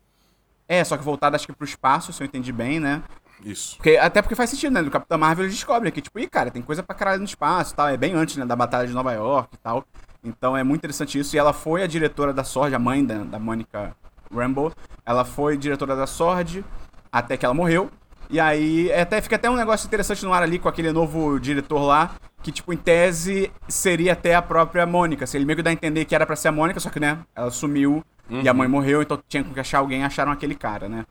É, 0.68 0.82
só 0.84 0.96
que 0.96 1.04
voltada 1.04 1.36
acho 1.36 1.46
que 1.46 1.52
pro 1.52 1.64
espaço, 1.64 2.12
se 2.12 2.22
eu 2.22 2.26
entendi 2.26 2.52
bem, 2.52 2.80
né? 2.80 3.02
Isso. 3.44 3.76
Porque, 3.76 3.96
até 3.96 4.22
porque 4.22 4.34
faz 4.34 4.50
sentido, 4.50 4.72
né? 4.72 4.82
Do 4.82 4.90
Capitão 4.90 5.18
Marvel 5.18 5.44
eles 5.44 5.54
descobrem 5.54 5.92
que, 5.92 6.00
tipo, 6.00 6.18
ih, 6.18 6.28
cara, 6.28 6.50
tem 6.50 6.62
coisa 6.62 6.82
pra 6.82 6.94
caralho 6.94 7.18
no 7.18 7.24
espaço 7.24 7.72
e 7.72 7.76
tal. 7.76 7.88
É 7.88 7.96
bem 7.96 8.14
antes, 8.14 8.36
né, 8.36 8.46
da 8.46 8.54
Batalha 8.54 8.86
de 8.86 8.94
Nova 8.94 9.12
York 9.12 9.54
e 9.54 9.58
tal. 9.58 9.84
Então 10.22 10.56
é 10.56 10.62
muito 10.62 10.80
interessante 10.80 11.18
isso. 11.18 11.34
E 11.34 11.38
ela 11.38 11.52
foi 11.52 11.82
a 11.82 11.86
diretora 11.86 12.32
da 12.32 12.44
Sword, 12.44 12.74
a 12.74 12.78
mãe 12.78 13.04
da, 13.04 13.18
da 13.24 13.38
Monica 13.38 13.96
Rambo. 14.32 14.72
Ela 15.04 15.24
foi 15.24 15.56
diretora 15.56 15.96
da 15.96 16.06
Sword 16.06 16.64
até 17.10 17.36
que 17.36 17.44
ela 17.44 17.54
morreu. 17.54 17.90
E 18.32 18.40
aí, 18.40 18.90
até 18.90 19.20
fica 19.20 19.36
até 19.36 19.50
um 19.50 19.56
negócio 19.56 19.86
interessante 19.86 20.24
no 20.24 20.32
ar 20.32 20.42
ali 20.42 20.58
com 20.58 20.66
aquele 20.66 20.90
novo 20.90 21.38
diretor 21.38 21.82
lá, 21.82 22.12
que, 22.42 22.50
tipo, 22.50 22.72
em 22.72 22.78
tese, 22.78 23.52
seria 23.68 24.14
até 24.14 24.34
a 24.34 24.40
própria 24.40 24.86
Mônica. 24.86 25.26
Se 25.26 25.36
ele 25.36 25.44
meio 25.44 25.58
que 25.58 25.62
dá 25.62 25.68
a 25.68 25.72
entender 25.74 26.06
que 26.06 26.14
era 26.14 26.24
pra 26.24 26.34
ser 26.34 26.48
a 26.48 26.52
Mônica, 26.52 26.80
só 26.80 26.88
que, 26.88 26.98
né, 26.98 27.18
ela 27.36 27.50
sumiu 27.50 28.02
uhum. 28.30 28.40
e 28.40 28.48
a 28.48 28.54
mãe 28.54 28.66
morreu, 28.66 29.02
então 29.02 29.22
tinha 29.28 29.44
que 29.44 29.60
achar 29.60 29.80
alguém 29.80 30.02
acharam 30.02 30.32
aquele 30.32 30.54
cara, 30.54 30.88
né? 30.88 31.04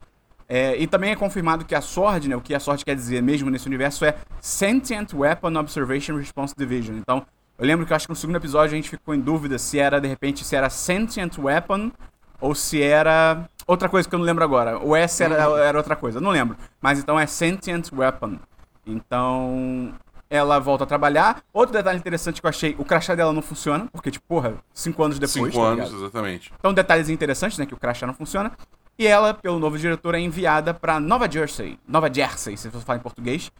É, 0.48 0.76
e 0.76 0.84
também 0.88 1.12
é 1.12 1.16
confirmado 1.16 1.64
que 1.64 1.76
a 1.76 1.80
SWORD, 1.80 2.28
né, 2.28 2.34
o 2.34 2.40
que 2.40 2.56
a 2.56 2.58
SWORD 2.58 2.84
quer 2.84 2.96
dizer 2.96 3.22
mesmo 3.22 3.48
nesse 3.50 3.68
universo 3.68 4.04
é 4.04 4.16
Sentient 4.40 5.14
Weapon 5.14 5.56
Observation 5.56 6.16
Response 6.16 6.56
Division. 6.58 6.96
Então, 6.96 7.24
eu 7.56 7.64
lembro 7.64 7.86
que 7.86 7.92
eu 7.92 7.96
acho 7.96 8.08
que 8.08 8.12
no 8.12 8.16
segundo 8.16 8.36
episódio 8.36 8.72
a 8.72 8.76
gente 8.76 8.90
ficou 8.90 9.14
em 9.14 9.20
dúvida 9.20 9.58
se 9.58 9.78
era, 9.78 10.00
de 10.00 10.08
repente, 10.08 10.44
se 10.44 10.56
era 10.56 10.68
Sentient 10.68 11.38
Weapon 11.38 11.92
ou 12.40 12.52
se 12.52 12.82
era 12.82 13.48
outra 13.66 13.88
coisa 13.88 14.08
que 14.08 14.14
eu 14.14 14.18
não 14.18 14.26
lembro 14.26 14.44
agora. 14.44 14.78
O 14.78 14.94
S 14.96 15.22
era, 15.22 15.48
uhum. 15.48 15.56
era 15.56 15.78
outra 15.78 15.96
coisa, 15.96 16.20
não 16.20 16.30
lembro. 16.30 16.56
Mas 16.80 16.98
então 16.98 17.18
é 17.18 17.26
Sentient 17.26 17.90
Weapon. 17.92 18.38
Então, 18.86 19.94
ela 20.28 20.58
volta 20.58 20.84
a 20.84 20.86
trabalhar. 20.86 21.42
Outro 21.52 21.72
detalhe 21.72 21.98
interessante 21.98 22.40
que 22.40 22.46
eu 22.46 22.48
achei, 22.48 22.74
o 22.78 22.84
crachá 22.84 23.14
dela 23.14 23.32
não 23.32 23.42
funciona, 23.42 23.86
porque, 23.92 24.10
tipo, 24.10 24.26
porra, 24.26 24.54
cinco 24.72 25.02
anos 25.02 25.18
depois. 25.18 25.52
Cinco 25.52 25.64
tá 25.64 25.72
anos, 25.72 25.92
exatamente. 25.92 26.52
Então, 26.58 26.72
detalhes 26.72 27.08
interessantes, 27.08 27.58
né, 27.58 27.66
que 27.66 27.74
o 27.74 27.76
crachá 27.76 28.06
não 28.06 28.14
funciona. 28.14 28.52
E 28.98 29.06
ela, 29.06 29.34
pelo 29.34 29.58
novo 29.58 29.78
diretor, 29.78 30.14
é 30.14 30.20
enviada 30.20 30.72
para 30.72 30.98
Nova 30.98 31.30
Jersey, 31.30 31.78
Nova 31.86 32.12
Jersey, 32.12 32.56
se 32.56 32.68
você 32.68 32.84
falar 32.84 32.98
em 32.98 33.02
português, 33.02 33.50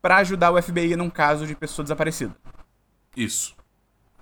para 0.00 0.16
ajudar 0.16 0.50
o 0.50 0.60
FBI 0.60 0.96
num 0.96 1.10
caso 1.10 1.46
de 1.46 1.54
pessoa 1.54 1.84
desaparecida. 1.84 2.34
Isso. 3.16 3.54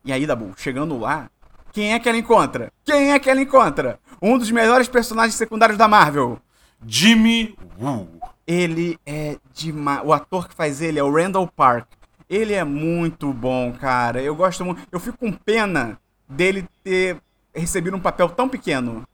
E 0.04 0.12
aí, 0.12 0.26
Dabu, 0.26 0.52
chegando 0.56 0.98
lá, 0.98 1.30
quem 1.72 1.92
é 1.92 1.98
que 2.00 2.08
ela 2.08 2.18
encontra? 2.18 2.72
Quem 2.84 3.12
é 3.12 3.18
que 3.18 3.30
ela 3.30 3.40
encontra? 3.40 4.00
Um 4.22 4.36
dos 4.36 4.50
melhores 4.50 4.88
personagens 4.88 5.34
secundários 5.34 5.78
da 5.78 5.88
Marvel. 5.88 6.38
Jimmy 6.86 7.56
Woo. 7.78 8.20
Ele 8.46 8.98
é 9.06 9.38
demais. 9.54 10.02
O 10.04 10.12
ator 10.12 10.48
que 10.48 10.54
faz 10.54 10.82
ele 10.82 10.98
é 10.98 11.02
o 11.02 11.12
Randall 11.12 11.46
Park. 11.46 11.86
Ele 12.28 12.52
é 12.52 12.64
muito 12.64 13.32
bom, 13.32 13.72
cara. 13.72 14.22
Eu 14.22 14.34
gosto 14.34 14.64
muito. 14.64 14.82
Eu 14.92 15.00
fico 15.00 15.18
com 15.18 15.32
pena 15.32 15.98
dele 16.28 16.68
ter 16.84 17.16
recebido 17.54 17.96
um 17.96 18.00
papel 18.00 18.28
tão 18.28 18.48
pequeno. 18.48 19.06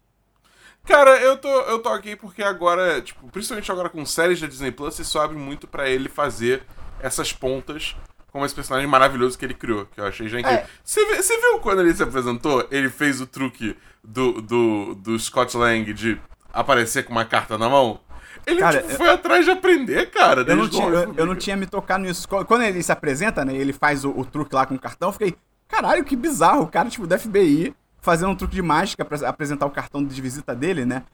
Cara, 0.84 1.18
eu 1.20 1.36
tô, 1.36 1.48
eu 1.48 1.80
tô 1.80 1.88
aqui 1.88 2.14
porque 2.14 2.42
agora, 2.42 3.00
tipo, 3.00 3.28
principalmente 3.28 3.70
agora 3.72 3.88
com 3.88 4.04
séries 4.06 4.40
da 4.40 4.46
Disney 4.46 4.70
Plus, 4.70 4.98
isso 4.98 5.18
abre 5.18 5.36
muito 5.36 5.66
para 5.66 5.88
ele 5.88 6.08
fazer 6.08 6.62
essas 7.00 7.32
pontas 7.32 7.96
como 8.36 8.44
esse 8.44 8.54
personagem 8.54 8.86
maravilhoso 8.86 9.38
que 9.38 9.46
ele 9.46 9.54
criou, 9.54 9.86
que 9.86 9.98
eu 9.98 10.04
achei 10.04 10.28
já 10.28 10.38
incrível. 10.38 10.60
É. 10.60 10.66
Você, 10.84 11.02
você 11.16 11.40
viu 11.40 11.58
quando 11.58 11.80
ele 11.80 11.94
se 11.94 12.02
apresentou? 12.02 12.68
Ele 12.70 12.90
fez 12.90 13.18
o 13.18 13.26
truque 13.26 13.74
do, 14.04 14.42
do, 14.42 14.94
do 14.94 15.18
Scott 15.18 15.56
Lang 15.56 15.90
de 15.94 16.20
aparecer 16.52 17.04
com 17.06 17.12
uma 17.12 17.24
carta 17.24 17.56
na 17.56 17.66
mão? 17.66 17.98
Ele 18.46 18.60
cara, 18.60 18.82
tipo, 18.82 18.94
foi 18.94 19.08
atrás 19.08 19.46
de 19.46 19.50
aprender, 19.52 20.10
cara. 20.10 20.42
Eu 20.42 20.54
não, 20.54 20.68
tinha, 20.68 20.86
eu, 20.86 21.14
eu, 21.16 21.24
não 21.24 21.34
tinha 21.34 21.56
me 21.56 21.66
tocado 21.66 22.04
nisso. 22.04 22.28
Quando 22.28 22.62
ele 22.62 22.82
se 22.82 22.92
apresenta, 22.92 23.42
né? 23.42 23.56
Ele 23.56 23.72
faz 23.72 24.04
o, 24.04 24.10
o 24.10 24.22
truque 24.22 24.54
lá 24.54 24.66
com 24.66 24.74
o 24.74 24.78
cartão, 24.78 25.08
eu 25.08 25.12
fiquei, 25.14 25.34
caralho, 25.66 26.04
que 26.04 26.14
bizarro. 26.14 26.64
O 26.64 26.68
cara, 26.68 26.90
tipo, 26.90 27.06
do 27.06 27.18
FBI 27.18 27.74
fazendo 28.02 28.32
um 28.32 28.36
truque 28.36 28.54
de 28.54 28.62
mágica 28.62 29.02
pra 29.02 29.26
apresentar 29.26 29.64
o 29.64 29.70
cartão 29.70 30.04
de 30.04 30.20
visita 30.20 30.54
dele, 30.54 30.84
né? 30.84 31.04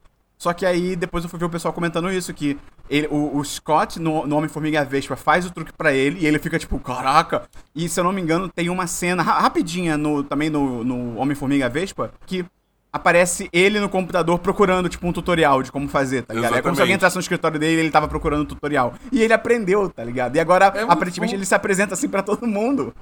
Só 0.43 0.53
que 0.53 0.67
aí 0.67 0.97
depois 0.97 1.23
eu 1.23 1.31
fui 1.31 1.39
ver 1.39 1.45
o 1.45 1.49
pessoal 1.49 1.73
comentando 1.73 2.11
isso, 2.11 2.35
que 2.35 2.59
ele, 2.91 3.07
o, 3.13 3.39
o 3.39 3.45
Scott, 3.45 4.01
no, 4.01 4.27
no 4.27 4.35
Homem-Formiga 4.35 4.85
Vespa, 4.85 5.15
faz 5.15 5.47
o 5.47 5.53
truque 5.53 5.73
para 5.73 5.93
ele 5.93 6.19
e 6.19 6.27
ele 6.27 6.37
fica 6.41 6.59
tipo, 6.59 6.81
caraca. 6.81 7.45
E 7.73 7.89
se 7.89 8.01
eu 8.01 8.03
não 8.03 8.13
me 8.13 8.21
engano, 8.21 8.49
tem 8.49 8.69
uma 8.69 8.89
cena 8.89 9.23
rapidinha 9.23 9.97
no, 9.97 10.25
também 10.25 10.51
no, 10.51 10.83
no 10.83 11.17
Homem-Formiga 11.17 11.69
Vespa 11.69 12.13
que 12.27 12.45
aparece 12.93 13.49
ele 13.53 13.79
no 13.79 13.89
computador 13.89 14.37
procurando, 14.41 14.89
tipo, 14.89 15.07
um 15.07 15.13
tutorial 15.13 15.63
de 15.63 15.71
como 15.71 15.89
fazer, 15.89 16.23
tá 16.23 16.35
ligado? 16.35 16.47
Exatamente. 16.47 16.59
É 16.59 16.63
como 16.63 16.75
se 16.75 16.83
alguém 16.83 16.97
entrasse 16.97 17.15
no 17.15 17.21
escritório 17.21 17.61
dele 17.61 17.77
e 17.77 17.79
ele 17.85 17.93
tava 17.93 18.09
procurando 18.09 18.43
um 18.43 18.47
tutorial. 18.47 18.95
E 19.13 19.23
ele 19.23 19.33
aprendeu, 19.33 19.89
tá 19.91 20.03
ligado? 20.03 20.35
E 20.35 20.41
agora, 20.41 20.73
é 20.75 20.83
aparentemente, 20.83 21.37
ele 21.37 21.47
se 21.47 21.55
apresenta 21.55 21.95
assim 21.95 22.09
para 22.09 22.21
todo 22.21 22.49
mundo. 22.49 22.93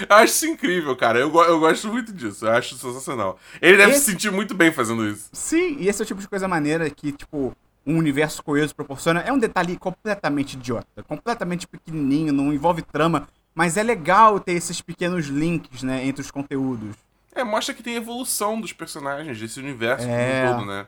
Eu 0.00 0.16
acho 0.16 0.32
isso 0.32 0.46
incrível, 0.46 0.96
cara. 0.96 1.18
Eu, 1.18 1.34
eu 1.34 1.58
gosto 1.58 1.88
muito 1.88 2.12
disso. 2.12 2.46
Eu 2.46 2.52
acho 2.52 2.76
sensacional. 2.76 3.38
Ele 3.60 3.76
deve 3.76 3.92
esse... 3.92 4.04
se 4.04 4.10
sentir 4.12 4.30
muito 4.30 4.54
bem 4.54 4.72
fazendo 4.72 5.06
isso. 5.08 5.28
Sim, 5.32 5.76
e 5.78 5.88
esse 5.88 6.02
é 6.02 6.04
o 6.04 6.06
tipo 6.06 6.20
de 6.20 6.28
coisa 6.28 6.46
maneira 6.46 6.88
que, 6.90 7.12
tipo, 7.12 7.56
um 7.86 7.96
universo 7.96 8.42
coeso 8.42 8.74
proporciona. 8.74 9.20
É 9.20 9.32
um 9.32 9.38
detalhe 9.38 9.76
completamente 9.76 10.54
idiota, 10.54 11.02
completamente 11.06 11.66
pequenininho, 11.66 12.32
não 12.32 12.52
envolve 12.52 12.82
trama, 12.82 13.28
mas 13.54 13.76
é 13.76 13.82
legal 13.82 14.38
ter 14.38 14.52
esses 14.52 14.80
pequenos 14.80 15.26
links, 15.26 15.82
né, 15.82 16.04
entre 16.06 16.22
os 16.22 16.30
conteúdos. 16.30 16.94
É, 17.34 17.44
mostra 17.44 17.74
que 17.74 17.82
tem 17.82 17.94
evolução 17.94 18.60
dos 18.60 18.72
personagens 18.72 19.38
desse 19.38 19.60
universo 19.60 20.06
é... 20.08 20.52
todo, 20.52 20.66
né? 20.66 20.86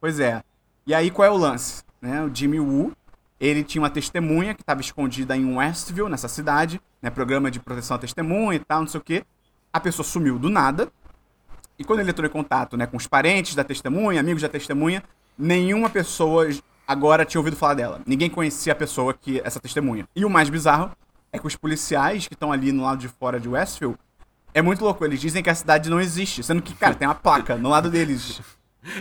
Pois 0.00 0.18
é. 0.18 0.42
E 0.86 0.94
aí 0.94 1.10
qual 1.10 1.26
é 1.26 1.30
o 1.30 1.36
lance? 1.36 1.82
Né? 2.00 2.22
O 2.22 2.34
Jimmy 2.34 2.58
Woo, 2.58 2.92
ele 3.38 3.62
tinha 3.62 3.82
uma 3.82 3.90
testemunha 3.90 4.54
que 4.54 4.62
estava 4.62 4.80
escondida 4.80 5.36
em 5.36 5.56
Westview, 5.56 6.08
nessa 6.08 6.28
cidade, 6.28 6.80
né? 7.02 7.10
Programa 7.10 7.50
de 7.50 7.60
proteção 7.60 7.96
à 7.96 7.98
testemunha 7.98 8.56
e 8.56 8.58
tal, 8.58 8.80
não 8.80 8.88
sei 8.88 9.00
o 9.00 9.04
quê. 9.04 9.24
A 9.72 9.80
pessoa 9.80 10.04
sumiu 10.04 10.38
do 10.38 10.48
nada. 10.48 10.90
E 11.78 11.84
quando 11.84 12.00
ele 12.00 12.10
entrou 12.10 12.26
em 12.26 12.30
contato 12.30 12.76
né, 12.76 12.86
com 12.86 12.96
os 12.96 13.06
parentes 13.06 13.54
da 13.54 13.64
testemunha, 13.64 14.20
amigos 14.20 14.42
da 14.42 14.48
testemunha, 14.48 15.02
nenhuma 15.38 15.88
pessoa 15.88 16.46
agora 16.86 17.24
tinha 17.24 17.40
ouvido 17.40 17.56
falar 17.56 17.74
dela. 17.74 18.02
Ninguém 18.06 18.28
conhecia 18.28 18.72
a 18.72 18.76
pessoa 18.76 19.14
que 19.14 19.40
essa 19.44 19.58
testemunha. 19.58 20.06
E 20.14 20.24
o 20.24 20.30
mais 20.30 20.50
bizarro 20.50 20.90
é 21.32 21.38
que 21.38 21.46
os 21.46 21.56
policiais 21.56 22.26
que 22.26 22.34
estão 22.34 22.52
ali 22.52 22.72
no 22.72 22.82
lado 22.82 22.98
de 22.98 23.08
fora 23.08 23.40
de 23.40 23.48
Westview 23.48 23.96
é 24.52 24.60
muito 24.60 24.84
louco. 24.84 25.04
Eles 25.04 25.20
dizem 25.20 25.42
que 25.42 25.48
a 25.50 25.54
cidade 25.54 25.88
não 25.88 26.00
existe, 26.00 26.42
sendo 26.42 26.60
que, 26.60 26.74
cara, 26.74 26.94
tem 26.94 27.06
uma 27.06 27.14
placa 27.14 27.56
no 27.56 27.68
lado 27.68 27.90
deles. 27.90 28.40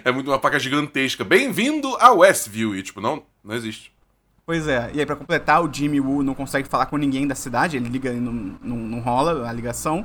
É 0.03 0.11
muito 0.11 0.29
uma 0.29 0.37
placa 0.37 0.59
gigantesca. 0.59 1.23
Bem-vindo 1.23 1.95
a 2.01 2.11
Westview. 2.11 2.75
E, 2.75 2.83
tipo, 2.83 2.99
não, 2.99 3.23
não 3.41 3.55
existe. 3.55 3.93
Pois 4.49 4.67
é. 4.67 4.89
E 4.95 4.99
aí, 4.99 5.05
pra 5.05 5.15
completar, 5.15 5.63
o 5.63 5.71
Jimmy 5.71 6.01
Woo 6.01 6.23
não 6.23 6.33
consegue 6.33 6.67
falar 6.67 6.87
com 6.87 6.97
ninguém 6.97 7.27
da 7.27 7.35
cidade. 7.35 7.77
Ele 7.77 7.87
liga 7.87 8.11
e 8.11 8.19
não, 8.19 8.33
não, 8.59 8.77
não 8.77 8.99
rola 8.99 9.47
a 9.47 9.53
ligação. 9.53 10.03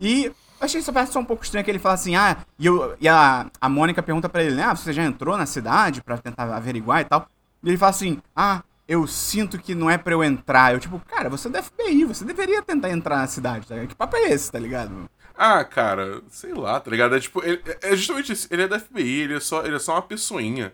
E 0.00 0.32
achei 0.60 0.80
essa 0.80 0.92
parte 0.92 1.12
só 1.12 1.20
um 1.20 1.24
pouco 1.24 1.44
estranha 1.44 1.62
que 1.62 1.70
ele 1.70 1.78
fala 1.78 1.94
assim, 1.94 2.16
ah, 2.16 2.36
e, 2.58 2.66
eu, 2.66 2.96
e 3.00 3.06
a, 3.06 3.46
a 3.60 3.68
Mônica 3.68 4.02
pergunta 4.02 4.28
para 4.28 4.42
ele, 4.42 4.56
né, 4.56 4.64
ah, 4.64 4.74
você 4.74 4.92
já 4.92 5.04
entrou 5.04 5.36
na 5.36 5.46
cidade 5.46 6.02
para 6.02 6.18
tentar 6.18 6.52
averiguar 6.52 7.02
e 7.02 7.04
tal? 7.04 7.28
E 7.62 7.68
ele 7.68 7.78
fala 7.78 7.90
assim, 7.90 8.20
ah, 8.34 8.64
eu 8.88 9.06
sinto 9.06 9.56
que 9.56 9.72
não 9.72 9.88
é 9.88 9.96
pra 9.96 10.14
eu 10.14 10.24
entrar. 10.24 10.74
Eu, 10.74 10.80
tipo, 10.80 11.00
cara, 11.06 11.30
você 11.30 11.46
é 11.46 11.52
do 11.52 11.62
FBI, 11.62 12.04
você 12.06 12.24
deveria 12.24 12.62
tentar 12.62 12.90
entrar 12.90 13.18
na 13.18 13.28
cidade, 13.28 13.68
tá? 13.68 13.86
Que 13.86 13.94
papo 13.94 14.16
é 14.16 14.32
esse, 14.32 14.50
tá 14.50 14.58
ligado? 14.58 15.08
Ah, 15.38 15.62
cara, 15.62 16.22
sei 16.28 16.52
lá, 16.54 16.80
tá 16.80 16.90
ligado? 16.90 17.14
É 17.14 17.20
tipo, 17.20 17.40
ele, 17.44 17.62
é 17.80 17.94
justamente 17.94 18.32
isso. 18.32 18.48
Ele 18.50 18.62
é 18.64 18.66
da 18.66 18.80
FBI, 18.80 19.20
ele 19.20 19.36
é 19.36 19.40
só, 19.40 19.64
ele 19.64 19.76
é 19.76 19.78
só 19.78 19.92
uma 19.92 20.02
pessoinha. 20.02 20.72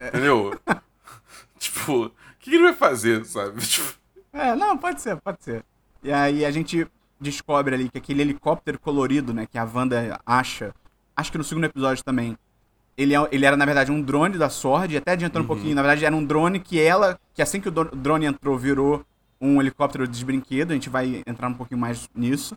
É. 0.00 0.08
Entendeu? 0.08 0.58
tipo, 1.60 2.10
que, 2.44 2.50
que 2.50 2.56
ele 2.56 2.64
vai 2.64 2.74
fazer, 2.74 3.24
sabe? 3.24 3.60
Tipo... 3.66 3.94
É, 4.32 4.54
não, 4.54 4.76
pode 4.76 5.00
ser, 5.00 5.16
pode 5.16 5.42
ser. 5.42 5.64
E 6.02 6.12
aí 6.12 6.44
a 6.44 6.50
gente 6.50 6.86
descobre 7.18 7.74
ali 7.74 7.88
que 7.88 7.96
aquele 7.96 8.20
helicóptero 8.20 8.78
colorido, 8.78 9.32
né, 9.32 9.46
que 9.46 9.56
a 9.56 9.64
Wanda 9.64 10.20
acha, 10.26 10.74
acho 11.16 11.32
que 11.32 11.38
no 11.38 11.44
segundo 11.44 11.64
episódio 11.64 12.04
também, 12.04 12.36
ele, 12.96 13.14
é, 13.14 13.28
ele 13.32 13.46
era, 13.46 13.56
na 13.56 13.64
verdade, 13.64 13.90
um 13.90 14.02
drone 14.02 14.36
da 14.36 14.50
Sword, 14.50 14.96
até 14.96 15.12
adiantando 15.12 15.46
uhum. 15.46 15.52
um 15.52 15.54
pouquinho, 15.54 15.74
na 15.74 15.82
verdade, 15.82 16.04
era 16.04 16.14
um 16.14 16.24
drone 16.24 16.60
que 16.60 16.80
ela, 16.80 17.18
que 17.32 17.40
assim 17.40 17.60
que 17.60 17.68
o 17.68 17.72
drone 17.72 18.26
entrou, 18.26 18.58
virou 18.58 19.04
um 19.40 19.60
helicóptero 19.60 20.06
de 20.06 20.24
brinquedo, 20.24 20.72
a 20.72 20.74
gente 20.74 20.90
vai 20.90 21.22
entrar 21.26 21.48
um 21.48 21.54
pouquinho 21.54 21.80
mais 21.80 22.08
nisso. 22.14 22.56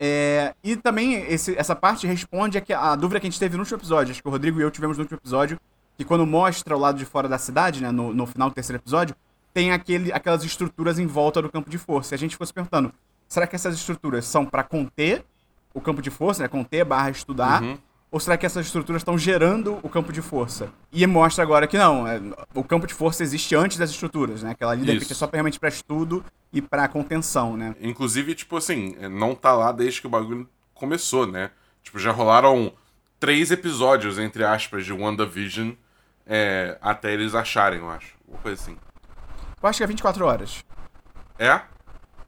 É, 0.00 0.54
e 0.62 0.76
também 0.76 1.14
esse, 1.14 1.56
essa 1.58 1.74
parte 1.74 2.06
responde 2.06 2.56
a, 2.56 2.60
que, 2.60 2.72
a 2.72 2.94
dúvida 2.94 3.20
que 3.20 3.26
a 3.26 3.30
gente 3.30 3.40
teve 3.40 3.56
no 3.56 3.62
último 3.62 3.78
episódio, 3.78 4.12
acho 4.12 4.22
que 4.22 4.28
o 4.28 4.30
Rodrigo 4.30 4.60
e 4.60 4.62
eu 4.62 4.70
tivemos 4.70 4.96
no 4.96 5.02
último 5.02 5.18
episódio, 5.18 5.58
que 5.98 6.04
quando 6.04 6.24
mostra 6.24 6.76
o 6.76 6.78
lado 6.78 6.96
de 6.96 7.04
fora 7.04 7.28
da 7.28 7.36
cidade, 7.36 7.82
né, 7.82 7.90
no, 7.90 8.14
no 8.14 8.24
final 8.24 8.48
do 8.48 8.54
terceiro 8.54 8.80
episódio, 8.80 9.16
tem 9.52 9.72
aquele, 9.72 10.12
aquelas 10.12 10.44
estruturas 10.44 10.98
em 10.98 11.06
volta 11.06 11.42
do 11.42 11.50
campo 11.50 11.68
de 11.68 11.76
força. 11.76 12.14
E 12.14 12.16
a 12.16 12.18
gente 12.18 12.32
ficou 12.32 12.46
se 12.46 12.54
perguntando, 12.54 12.92
será 13.26 13.48
que 13.48 13.56
essas 13.56 13.74
estruturas 13.74 14.24
são 14.24 14.46
para 14.46 14.62
conter 14.62 15.24
o 15.74 15.80
campo 15.80 16.00
de 16.00 16.08
força, 16.08 16.44
né, 16.44 16.48
conter 16.48 16.84
barra 16.84 17.10
estudar, 17.10 17.62
uhum. 17.62 17.76
Ou 18.10 18.18
será 18.18 18.38
que 18.38 18.46
essas 18.46 18.64
estruturas 18.64 19.02
estão 19.02 19.18
gerando 19.18 19.78
o 19.82 19.88
campo 19.88 20.12
de 20.12 20.22
força? 20.22 20.72
E 20.90 21.06
mostra 21.06 21.44
agora 21.44 21.66
que 21.66 21.76
não, 21.76 22.08
é, 22.08 22.18
o 22.54 22.64
campo 22.64 22.86
de 22.86 22.94
força 22.94 23.22
existe 23.22 23.54
antes 23.54 23.76
das 23.76 23.90
estruturas, 23.90 24.42
né? 24.42 24.52
Aquela 24.52 24.72
ali 24.72 24.96
é 24.96 25.00
só 25.00 25.28
realmente 25.30 25.60
para 25.60 25.68
estudo 25.68 26.24
e 26.50 26.62
para 26.62 26.88
contenção, 26.88 27.54
né? 27.54 27.76
Inclusive, 27.80 28.34
tipo 28.34 28.56
assim, 28.56 28.96
não 29.10 29.34
tá 29.34 29.52
lá 29.52 29.72
desde 29.72 30.00
que 30.00 30.06
o 30.06 30.10
bagulho 30.10 30.48
começou, 30.72 31.26
né? 31.26 31.50
Tipo, 31.82 31.98
já 31.98 32.10
rolaram 32.10 32.72
três 33.20 33.50
episódios, 33.50 34.18
entre 34.18 34.42
aspas, 34.42 34.86
de 34.86 34.92
WandaVision 34.92 35.72
é, 36.28 36.76
até 36.82 37.12
eles 37.12 37.34
acharem, 37.34 37.78
eu 37.78 37.90
acho. 37.90 38.14
Uma 38.28 38.38
coisa 38.38 38.60
assim. 38.60 38.76
Eu 39.62 39.68
acho 39.68 39.78
que 39.78 39.84
é 39.84 39.86
24 39.86 40.26
horas. 40.26 40.64
É? 41.38 41.60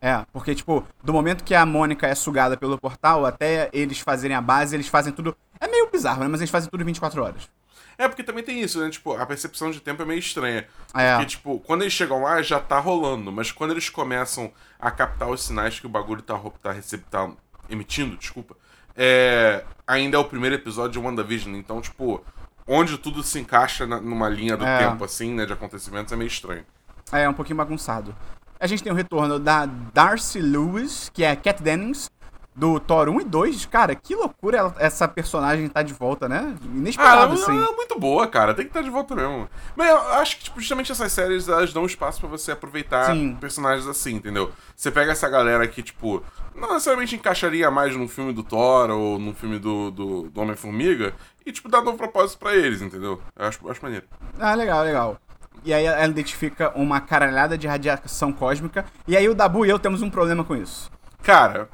É, 0.01 0.25
porque, 0.33 0.55
tipo, 0.55 0.85
do 1.05 1.13
momento 1.13 1.45
que 1.45 1.55
a 1.55 1.67
Mônica 1.67 2.07
é 2.07 2.15
sugada 2.15 2.57
pelo 2.57 2.79
portal 2.79 3.27
até 3.27 3.69
eles 3.73 4.01
fazerem 4.01 4.35
a 4.35 4.41
base, 4.41 4.75
eles 4.75 4.89
fazem 4.89 5.13
tudo. 5.13 5.37
É 5.61 5.69
meio 5.69 5.91
bizarro, 5.91 6.23
né? 6.23 6.29
Mas 6.29 6.41
eles 6.41 6.51
fazem 6.51 6.71
tudo 6.71 6.83
em 6.83 6.87
24 6.87 7.23
horas. 7.23 7.51
É, 7.99 8.09
porque 8.09 8.23
também 8.23 8.43
tem 8.43 8.63
isso, 8.63 8.81
né? 8.81 8.89
Tipo, 8.89 9.13
a 9.15 9.27
percepção 9.27 9.71
de 9.71 9.79
tempo 9.79 10.01
é 10.01 10.07
meio 10.07 10.19
estranha. 10.19 10.67
É. 10.95 11.13
Porque, 11.13 11.27
tipo, 11.27 11.61
quando 11.61 11.83
eles 11.83 11.93
chegam 11.93 12.23
lá, 12.23 12.41
já 12.41 12.59
tá 12.59 12.79
rolando. 12.79 13.31
Mas 13.31 13.53
quando 13.53 13.73
eles 13.73 13.91
começam 13.91 14.51
a 14.79 14.91
captar 14.91 15.29
os 15.29 15.45
sinais 15.45 15.79
que 15.79 15.85
o 15.85 15.91
bagulho 15.91 16.23
tá, 16.23 16.41
tá, 16.63 16.75
tá 17.11 17.31
emitindo, 17.69 18.17
desculpa, 18.17 18.57
é... 18.97 19.63
ainda 19.87 20.17
é 20.17 20.21
o 20.21 20.25
primeiro 20.25 20.57
episódio 20.57 20.93
de 20.93 20.99
WandaVision. 20.99 21.55
Então, 21.57 21.83
tipo, 21.83 22.25
onde 22.71 22.97
tudo 22.97 23.23
se 23.25 23.41
encaixa 23.41 23.85
na, 23.85 24.01
numa 24.01 24.29
linha 24.29 24.57
do 24.57 24.65
é. 24.65 24.79
tempo, 24.79 25.05
assim, 25.05 25.35
né? 25.35 25.45
De 25.45 25.53
acontecimentos, 25.53 26.13
é 26.13 26.17
meio 26.17 26.29
estranho. 26.29 26.65
É, 27.11 27.29
um 27.29 27.35
pouquinho 27.35 27.57
bagunçado. 27.57 28.15
A 28.61 28.67
gente 28.67 28.83
tem 28.83 28.93
o 28.93 28.95
retorno 28.95 29.39
da 29.39 29.67
Darcy 29.67 30.41
Lewis, 30.41 31.11
que 31.13 31.25
é 31.25 31.35
Cat 31.35 31.61
Dennings, 31.61 32.09
do 32.55 32.79
Thor 32.79 33.09
1 33.09 33.23
e 33.23 33.25
2. 33.25 33.67
Cara, 33.67 33.95
que 33.95 34.15
loucura 34.15 34.59
ela, 34.59 34.75
essa 34.79 35.09
personagem 35.09 35.69
tá 35.69 35.83
de 35.83 35.95
volta, 35.95 36.29
né? 36.29 36.55
Inesperado, 36.63 37.33
ah, 37.33 37.35
assim. 37.35 37.57
Ela 37.57 37.73
é 37.73 37.77
muito 37.77 37.99
boa, 37.99 38.27
cara. 38.27 38.55
Tem 38.55 38.65
que 38.65 38.71
estar 38.71 38.81
tá 38.81 38.85
de 38.85 38.91
volta 38.91 39.17
mesmo. 39.17 39.49
Mas 39.75 39.89
eu 39.89 39.99
acho 40.15 40.37
que, 40.37 40.45
tipo, 40.45 40.61
justamente 40.61 40.93
essas 40.93 41.11
séries, 41.11 41.49
elas 41.49 41.73
dão 41.73 41.87
espaço 41.87 42.21
para 42.21 42.29
você 42.29 42.53
aproveitar 42.53 43.07
Sim. 43.07 43.37
personagens 43.41 43.89
assim, 43.89 44.15
entendeu? 44.15 44.53
Você 44.77 44.91
pega 44.91 45.11
essa 45.11 45.29
galera 45.29 45.67
que, 45.67 45.83
tipo, 45.83 46.23
não 46.55 46.75
necessariamente 46.75 47.17
encaixaria 47.17 47.71
mais 47.71 47.97
num 47.97 48.07
filme 48.07 48.33
do 48.33 48.43
Thor 48.43 48.91
ou 48.91 49.19
num 49.19 49.35
filme 49.35 49.59
do, 49.59 49.91
do, 49.91 50.23
do 50.29 50.41
Homem-Formiga 50.41 51.15
e, 51.45 51.53
tipo, 51.53 51.69
dá 51.69 51.81
novo 51.81 51.97
propósito 51.97 52.39
para 52.39 52.55
eles, 52.55 52.83
entendeu? 52.83 53.21
Eu 53.37 53.47
acho, 53.47 53.71
acho 53.71 53.83
maneiro. 53.83 54.07
Ah, 54.39 54.55
legal, 54.55 54.85
legal. 54.85 55.21
E 55.65 55.75
aí 55.75 55.85
ela 55.85 56.07
identifica 56.07 56.71
uma 56.77 57.01
caralhada 57.01 57.57
de 57.57 57.67
radiação 57.67 58.33
cósmica. 58.33 58.85
E 59.07 59.17
aí 59.17 59.29
o 59.29 59.35
Dabu 59.35 59.67
e 59.67 59.71
eu 59.71 59.79
temos 59.79 60.03
um 60.03 60.11
problema 60.11 60.45
com 60.45 60.57
isso. 60.57 60.91
Cara, 61.23 61.69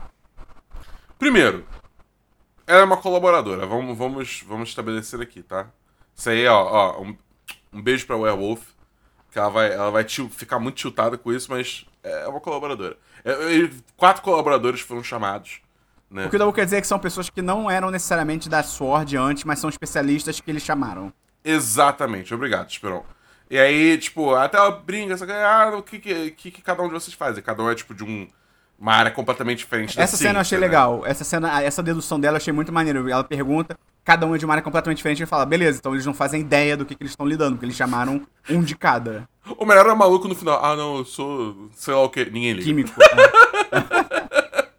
primeiro, 1.19 1.65
ela 2.67 2.81
é 2.81 2.85
uma 2.85 2.97
colaboradora. 2.97 3.67
Vamos, 3.67 3.97
vamos, 3.97 4.45
vamos 4.47 4.69
estabelecer 4.71 5.21
aqui, 5.21 5.43
tá? 5.43 5.69
Isso 6.15 6.31
aí, 6.31 6.47
ó, 6.47 6.65
ó 6.65 7.03
um, 7.03 7.17
um 7.73 7.83
beijo 7.83 8.07
pra 8.07 8.17
Werewolf. 8.17 8.63
Que 9.31 9.39
ela 9.39 9.51
vai, 9.51 9.73
ela 9.73 9.91
vai 9.91 10.05
ficar 10.05 10.59
muito 10.59 10.77
tiltada 10.77 11.19
com 11.19 11.33
isso, 11.33 11.51
mas 11.51 11.85
é 12.03 12.27
uma 12.27 12.41
colaboradora. 12.41 12.97
É, 13.25 13.33
é, 13.33 13.71
quatro 13.97 14.23
colaboradores 14.23 14.81
foram 14.81 15.05
chamados. 15.05 15.61
Né? 16.11 16.27
O 16.27 16.31
que 16.31 16.37
o 16.37 16.39
Dabu 16.39 16.53
quer 16.53 16.65
dizer 16.65 16.77
é 16.77 16.81
que 16.81 16.87
são 16.87 16.99
pessoas 16.99 17.29
que 17.29 17.43
não 17.43 17.71
eram 17.71 17.91
necessariamente 17.91 18.49
da 18.49 18.63
SWORD 18.63 19.17
antes, 19.17 19.45
mas 19.45 19.59
são 19.59 19.69
especialistas 19.69 20.41
que 20.41 20.51
eles 20.51 20.63
chamaram. 20.63 21.13
Exatamente, 21.45 22.35
obrigado, 22.35 22.71
Esperon. 22.71 23.05
E 23.49 23.59
aí, 23.59 23.97
tipo, 23.99 24.35
até 24.35 24.59
ela 24.59 24.71
brinca, 24.71 25.17
que, 25.17 25.33
ah, 25.33 25.73
o 25.77 25.83
que, 25.83 25.99
que, 25.99 26.51
que, 26.51 26.63
cada 26.63 26.83
um 26.83 26.89
de 26.89 26.95
vocês 26.95 27.15
faz? 27.15 27.39
E 27.39 27.43
cada 27.43 27.63
um 27.63 27.71
é, 27.71 27.75
tipo, 27.75 27.95
de 27.95 28.03
um, 28.03 28.27
uma 28.79 28.93
área 28.93 29.11
completamente 29.11 29.59
diferente 29.59 29.99
Essa 30.01 30.17
cena 30.17 30.39
eu 30.39 30.41
achei 30.41 30.59
né? 30.59 30.67
legal. 30.67 31.03
Essa 31.07 31.23
cena, 31.23 31.63
essa 31.63 31.83
dedução 31.83 32.19
dela 32.19 32.35
eu 32.35 32.39
achei 32.39 32.53
muito 32.53 32.73
maneiro. 32.73 33.09
Ela 33.09 33.23
pergunta, 33.23 33.79
cada 34.05 34.27
um 34.27 34.35
é 34.35 34.39
de 34.39 34.45
uma 34.45 34.55
área 34.55 34.65
completamente 34.65 34.97
diferente 34.99 35.23
e 35.23 35.27
fala, 35.27 35.47
beleza, 35.47 35.79
então 35.79 35.93
eles 35.93 36.05
não 36.05 36.13
fazem 36.13 36.41
ideia 36.41 36.77
do 36.77 36.85
que, 36.85 36.97
que 36.97 37.03
eles 37.03 37.13
estão 37.13 37.25
lidando, 37.25 37.53
porque 37.53 37.67
eles 37.67 37.77
chamaram 37.77 38.27
um 38.51 38.63
de 38.63 38.77
cada. 38.77 39.29
O 39.59 39.65
melhor 39.65 39.87
é 39.87 39.95
maluco 39.95 40.27
no 40.27 40.35
final. 40.35 40.65
Ah, 40.65 40.75
não, 40.75 40.99
eu 40.99 41.05
sou 41.05 41.71
sei 41.77 41.95
lá 41.95 42.03
o 42.03 42.11
que. 42.11 42.25
Ninguém 42.25 42.53
liga. 42.53 42.65
Químico. 42.65 42.91
É. 43.01 44.06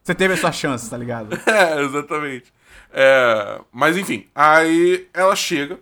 Você 0.07 0.15
teve 0.15 0.35
a 0.35 0.37
sua 0.37 0.53
chance, 0.53 0.89
tá 0.89 0.97
ligado? 0.97 1.37
É, 1.45 1.81
exatamente. 1.81 2.53
É, 2.93 3.59
mas 3.73 3.97
enfim, 3.97 4.25
aí 4.33 5.05
ela 5.13 5.35
chega 5.35 5.77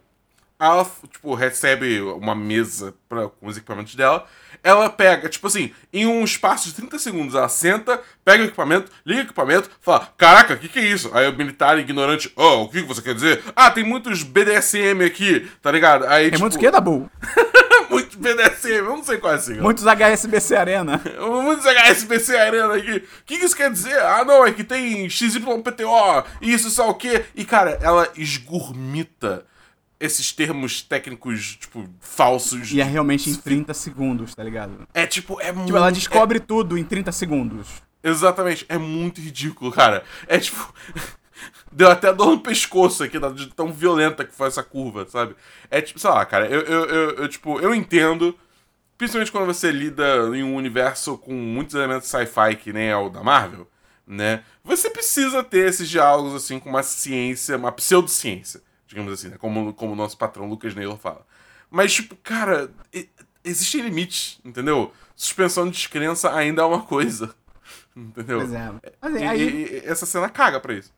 ela, 0.59 0.89
tipo, 1.11 1.33
recebe 1.35 2.01
uma 2.01 2.33
mesa 2.33 2.93
pra, 3.09 3.27
com 3.27 3.47
os 3.47 3.57
equipamentos 3.57 3.93
dela. 3.93 4.25
Ela 4.63 4.89
pega, 4.89 5.29
tipo 5.29 5.45
assim, 5.45 5.71
em 5.91 6.07
um 6.07 6.23
espaço 6.23 6.69
de 6.69 6.75
30 6.75 6.97
segundos, 6.97 7.35
ela 7.35 7.49
senta, 7.49 8.01
pega 8.23 8.43
o 8.43 8.47
equipamento, 8.47 8.91
liga 9.05 9.19
o 9.19 9.23
equipamento, 9.25 9.69
fala: 9.81 10.09
Caraca, 10.17 10.53
o 10.53 10.57
que, 10.57 10.69
que 10.69 10.79
é 10.79 10.85
isso? 10.85 11.11
Aí 11.13 11.27
o 11.27 11.37
militar 11.37 11.77
ignorante, 11.77 12.31
oh, 12.35 12.63
o 12.63 12.69
que, 12.69 12.81
que 12.81 12.87
você 12.87 13.01
quer 13.01 13.13
dizer? 13.13 13.43
Ah, 13.55 13.69
tem 13.69 13.83
muitos 13.83 14.23
BDSM 14.23 15.05
aqui, 15.05 15.47
tá 15.61 15.71
ligado? 15.71 16.05
Aí, 16.05 16.23
tem 16.23 16.31
tipo... 16.31 16.41
muitos 16.41 16.57
que, 16.57 16.71
Dabu? 16.71 17.11
muitos 17.89 18.15
BDSM, 18.15 18.69
eu 18.69 18.85
não 18.85 19.03
sei 19.03 19.17
qual 19.17 19.33
é 19.33 19.35
assim. 19.35 19.55
Muitos 19.55 19.85
HSBC 19.85 20.55
Arena. 20.55 21.01
muitos 21.43 21.65
HSBC 21.65 22.37
Arena 22.37 22.75
aqui. 22.75 22.97
O 22.97 23.25
que, 23.25 23.39
que 23.39 23.45
isso 23.45 23.55
quer 23.55 23.71
dizer? 23.71 23.99
Ah, 23.99 24.23
não, 24.25 24.45
é 24.45 24.51
que 24.51 24.63
tem 24.63 25.09
XYPTO, 25.09 26.23
isso, 26.41 26.69
só 26.69 26.89
o 26.89 26.95
quê? 26.95 27.25
E, 27.35 27.45
cara, 27.45 27.79
ela 27.81 28.09
esgurmita 28.15 29.45
esses 29.99 30.31
termos 30.31 30.81
técnicos, 30.81 31.57
tipo, 31.57 31.87
falsos. 31.99 32.71
E 32.71 32.81
é 32.81 32.83
realmente 32.83 33.29
em 33.29 33.35
30 33.35 33.73
segundos, 33.73 34.35
tá 34.35 34.43
ligado? 34.43 34.87
É 34.93 35.05
tipo, 35.07 35.39
é 35.39 35.51
muito. 35.51 35.67
Tipo, 35.67 35.77
ela 35.77 35.91
descobre 35.91 36.37
é... 36.37 36.41
tudo 36.41 36.77
em 36.77 36.83
30 36.83 37.11
segundos. 37.11 37.67
Exatamente, 38.03 38.65
é 38.69 38.77
muito 38.77 39.19
ridículo, 39.19 39.71
cara. 39.71 40.03
É 40.27 40.37
tipo. 40.37 40.73
Deu 41.71 41.89
até 41.89 42.13
dor 42.13 42.31
no 42.31 42.39
pescoço 42.39 43.03
aqui, 43.03 43.19
de 43.33 43.47
tão 43.47 43.71
violenta 43.71 44.23
que 44.23 44.33
foi 44.33 44.47
essa 44.47 44.63
curva, 44.63 45.05
sabe? 45.07 45.35
É 45.69 45.81
tipo, 45.81 45.99
sei 45.99 46.09
lá, 46.09 46.25
cara, 46.25 46.47
eu, 46.47 46.61
eu, 46.61 46.85
eu, 46.85 47.09
eu 47.17 47.27
tipo, 47.27 47.59
eu 47.59 47.73
entendo. 47.73 48.37
Principalmente 48.97 49.31
quando 49.31 49.45
você 49.45 49.71
lida 49.71 50.05
em 50.33 50.41
um 50.41 50.55
universo 50.55 51.17
com 51.17 51.33
muitos 51.33 51.75
elementos 51.75 52.07
sci-fi 52.07 52.55
que 52.55 52.71
nem 52.71 52.87
é 52.87 52.95
o 52.95 53.09
da 53.09 53.21
Marvel, 53.21 53.69
né? 54.07 54.43
Você 54.63 54.89
precisa 54.89 55.43
ter 55.43 55.67
esses 55.67 55.89
diálogos 55.89 56.33
assim 56.33 56.59
com 56.59 56.69
uma 56.69 56.81
ciência, 56.81 57.57
uma 57.57 57.73
pseudociência 57.73 58.61
digamos 58.95 59.11
assim, 59.11 59.29
né? 59.29 59.37
Como, 59.37 59.73
como 59.73 59.93
o 59.93 59.95
nosso 59.95 60.17
patrão 60.17 60.47
Lucas 60.47 60.73
Naylor 60.73 60.97
fala. 60.97 61.25
Mas, 61.69 61.93
tipo, 61.93 62.15
cara, 62.15 62.71
existem 63.43 63.81
limites, 63.81 64.39
entendeu? 64.43 64.93
Suspensão 65.15 65.65
de 65.65 65.71
descrença 65.71 66.33
ainda 66.33 66.61
é 66.61 66.65
uma 66.65 66.83
coisa. 66.83 67.33
Entendeu? 67.95 68.39
Pois 68.39 68.53
é. 68.53 68.73
Mas, 69.01 69.15
e, 69.15 69.23
aí... 69.23 69.41
e, 69.41 69.81
essa 69.85 70.05
cena 70.05 70.29
caga 70.29 70.59
pra 70.59 70.73
isso. 70.73 70.93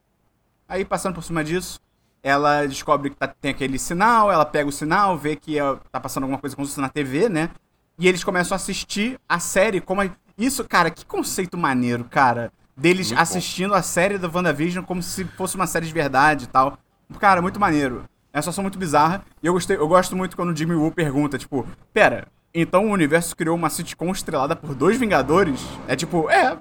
Aí, 0.68 0.84
passando 0.84 1.16
por 1.16 1.24
cima 1.24 1.44
disso, 1.44 1.80
ela 2.22 2.66
descobre 2.66 3.10
que 3.10 3.16
tá, 3.16 3.28
tem 3.28 3.52
aquele 3.52 3.80
sinal, 3.80 4.32
ela 4.32 4.46
pega 4.46 4.68
o 4.68 4.72
sinal, 4.72 5.18
vê 5.18 5.36
que 5.36 5.58
é, 5.58 5.76
tá 5.92 6.00
passando 6.00 6.24
alguma 6.24 6.40
coisa 6.40 6.56
como 6.56 6.68
se 6.68 6.80
na 6.80 6.90
TV, 6.90 7.30
né? 7.30 7.50
E 7.98 8.08
eles 8.08 8.24
começam 8.24 8.54
a 8.54 8.58
assistir 8.58 9.20
a 9.28 9.40
série 9.40 9.82
como. 9.82 10.02
A... 10.02 10.10
Isso, 10.38 10.64
cara, 10.66 10.92
que 10.92 11.06
conceito 11.06 11.58
maneiro, 11.58 12.04
cara. 12.04 12.52
Deles 12.76 13.08
Muito 13.08 13.20
assistindo 13.20 13.72
bom. 13.72 13.76
a 13.76 13.82
série 13.82 14.20
da 14.20 14.30
WandaVision 14.30 14.86
como 14.86 15.02
se 15.02 15.26
fosse 15.26 15.56
uma 15.56 15.66
série 15.66 15.88
de 15.88 15.94
verdade 15.94 16.44
e 16.46 16.48
tal. 16.48 16.78
Cara, 17.20 17.42
muito 17.42 17.60
maneiro. 17.60 18.04
É 18.32 18.38
uma 18.38 18.42
situação 18.44 18.62
muito 18.62 18.78
bizarra. 18.78 19.24
E 19.42 19.48
eu, 19.48 19.54
gostei, 19.54 19.78
eu 19.78 19.88
gosto 19.88 20.16
muito 20.16 20.36
quando 20.36 20.52
o 20.52 20.56
Jimmy 20.56 20.76
Woo 20.76 20.92
pergunta, 20.92 21.40
tipo, 21.40 21.66
pera, 21.92 22.28
então 22.54 22.88
o 22.88 22.92
universo 22.92 23.36
criou 23.36 23.56
uma 23.56 23.70
sitcom 23.70 24.12
estrelada 24.12 24.56
por 24.56 24.76
dois 24.76 24.98
Vingadores? 25.00 25.60
É 25.88 25.96
tipo, 25.96 26.30
é, 26.30 26.56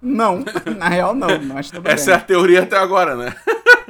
não. 0.00 0.44
Na 0.76 0.88
real, 0.88 1.14
não. 1.14 1.28
Mas 1.42 1.70
tudo 1.70 1.88
Essa 1.88 2.06
bem. 2.06 2.14
é 2.14 2.16
a 2.16 2.20
teoria 2.20 2.62
até 2.62 2.76
agora, 2.76 3.16
né? 3.16 3.34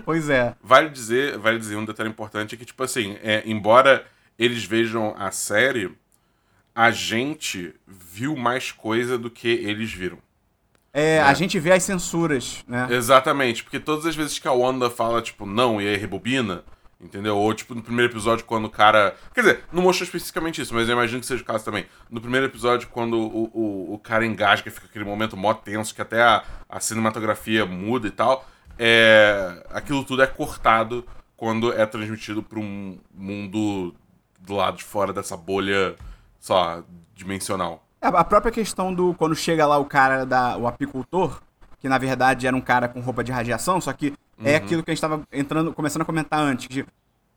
Pois 0.05 0.31
é. 0.31 0.55
Vale 0.62 0.88
dizer, 0.88 1.37
vale 1.38 1.59
dizer 1.59 1.77
um 1.77 1.85
detalhe 1.85 2.09
importante 2.09 2.55
é 2.55 2.59
que, 2.59 2.64
tipo 2.64 2.83
assim, 2.83 3.18
é, 3.23 3.42
embora 3.44 4.07
eles 4.38 4.64
vejam 4.64 5.14
a 5.18 5.31
série, 5.31 5.90
a 6.75 6.90
gente 6.90 7.75
viu 7.87 8.35
mais 8.37 8.73
coisa 8.73 9.18
do 9.18 9.29
que 9.31 9.49
eles 9.49 9.92
viram. 9.92 10.18
É, 10.94 11.21
a 11.21 11.35
gente 11.35 11.59
vê 11.59 11.73
as 11.73 11.83
censuras, 11.83 12.64
né? 12.66 12.88
Exatamente, 12.90 13.62
porque 13.62 13.79
todas 13.79 14.07
as 14.07 14.16
vezes 14.16 14.38
que 14.38 14.49
a 14.49 14.53
Wanda 14.53 14.88
fala, 14.88 15.21
tipo, 15.21 15.44
não, 15.44 15.81
e 15.81 15.87
aí 15.87 15.97
rebobina, 15.97 16.64
entendeu? 17.01 17.37
Ou, 17.37 17.55
tipo, 17.55 17.75
no 17.75 17.83
primeiro 17.83 18.13
episódio, 18.13 18.45
quando 18.45 18.67
o 18.67 18.71
cara. 18.71 19.15
Quer 19.35 19.41
dizer, 19.41 19.65
não 19.73 19.83
mostrou 19.83 20.05
especificamente 20.05 20.61
isso, 20.61 20.75
mas 20.75 20.89
eu 20.89 20.95
imagino 20.95 21.21
que 21.21 21.27
seja 21.27 21.43
o 21.43 21.47
caso 21.47 21.65
também. 21.65 21.87
No 22.11 22.21
primeiro 22.21 22.47
episódio, 22.47 22.89
quando 22.89 23.19
o, 23.19 23.51
o, 23.53 23.95
o 23.95 23.99
cara 23.99 24.27
engasga, 24.27 24.71
fica 24.71 24.87
aquele 24.87 25.05
momento 25.05 25.37
mó 25.37 25.55
tenso, 25.55 25.95
que 25.95 26.03
até 26.03 26.23
a, 26.23 26.43
a 26.69 26.81
cinematografia 26.81 27.65
muda 27.65 28.09
e 28.09 28.11
tal, 28.11 28.47
é, 28.79 29.65
aquilo 29.71 30.05
tudo 30.05 30.23
é 30.23 30.27
cortado 30.27 31.05
quando 31.37 31.73
é 31.73 31.87
transmitido 31.87 32.43
para 32.43 32.59
um 32.59 32.99
mundo 33.15 33.95
do 34.41 34.55
lado 34.55 34.77
de 34.77 34.85
fora 34.85 35.13
dessa 35.13 35.37
bolha, 35.37 35.95
só, 36.41 36.83
dimensional. 37.15 37.85
É, 38.01 38.07
a 38.09 38.25
própria 38.25 38.53
questão 38.53 38.95
do 38.95 39.15
quando 39.15 39.35
chega 39.35 39.67
lá 39.67 39.79
o 39.79 39.85
cara 39.85 40.25
da 40.25 40.57
o 40.57 40.67
apicultor, 40.67 41.41
que 41.81 41.89
na 41.89 41.99
verdade 41.99 42.47
era 42.47 42.57
um 42.57 42.61
cara 42.61 42.89
com 42.89 43.01
roupa 43.01 43.23
de 43.23 43.31
radiação, 43.31 43.81
só 43.81 43.93
que 43.93 44.15
uhum. 44.38 44.46
é 44.46 44.57
aquilo 44.57 44.83
que 44.83 44.90
a 44.90 44.94
gente 44.94 44.98
estava 44.98 45.22
entrando, 45.33 45.72
começando 45.72 46.03
a 46.03 46.05
comentar 46.05 46.40
antes, 46.40 46.68
de 46.68 46.87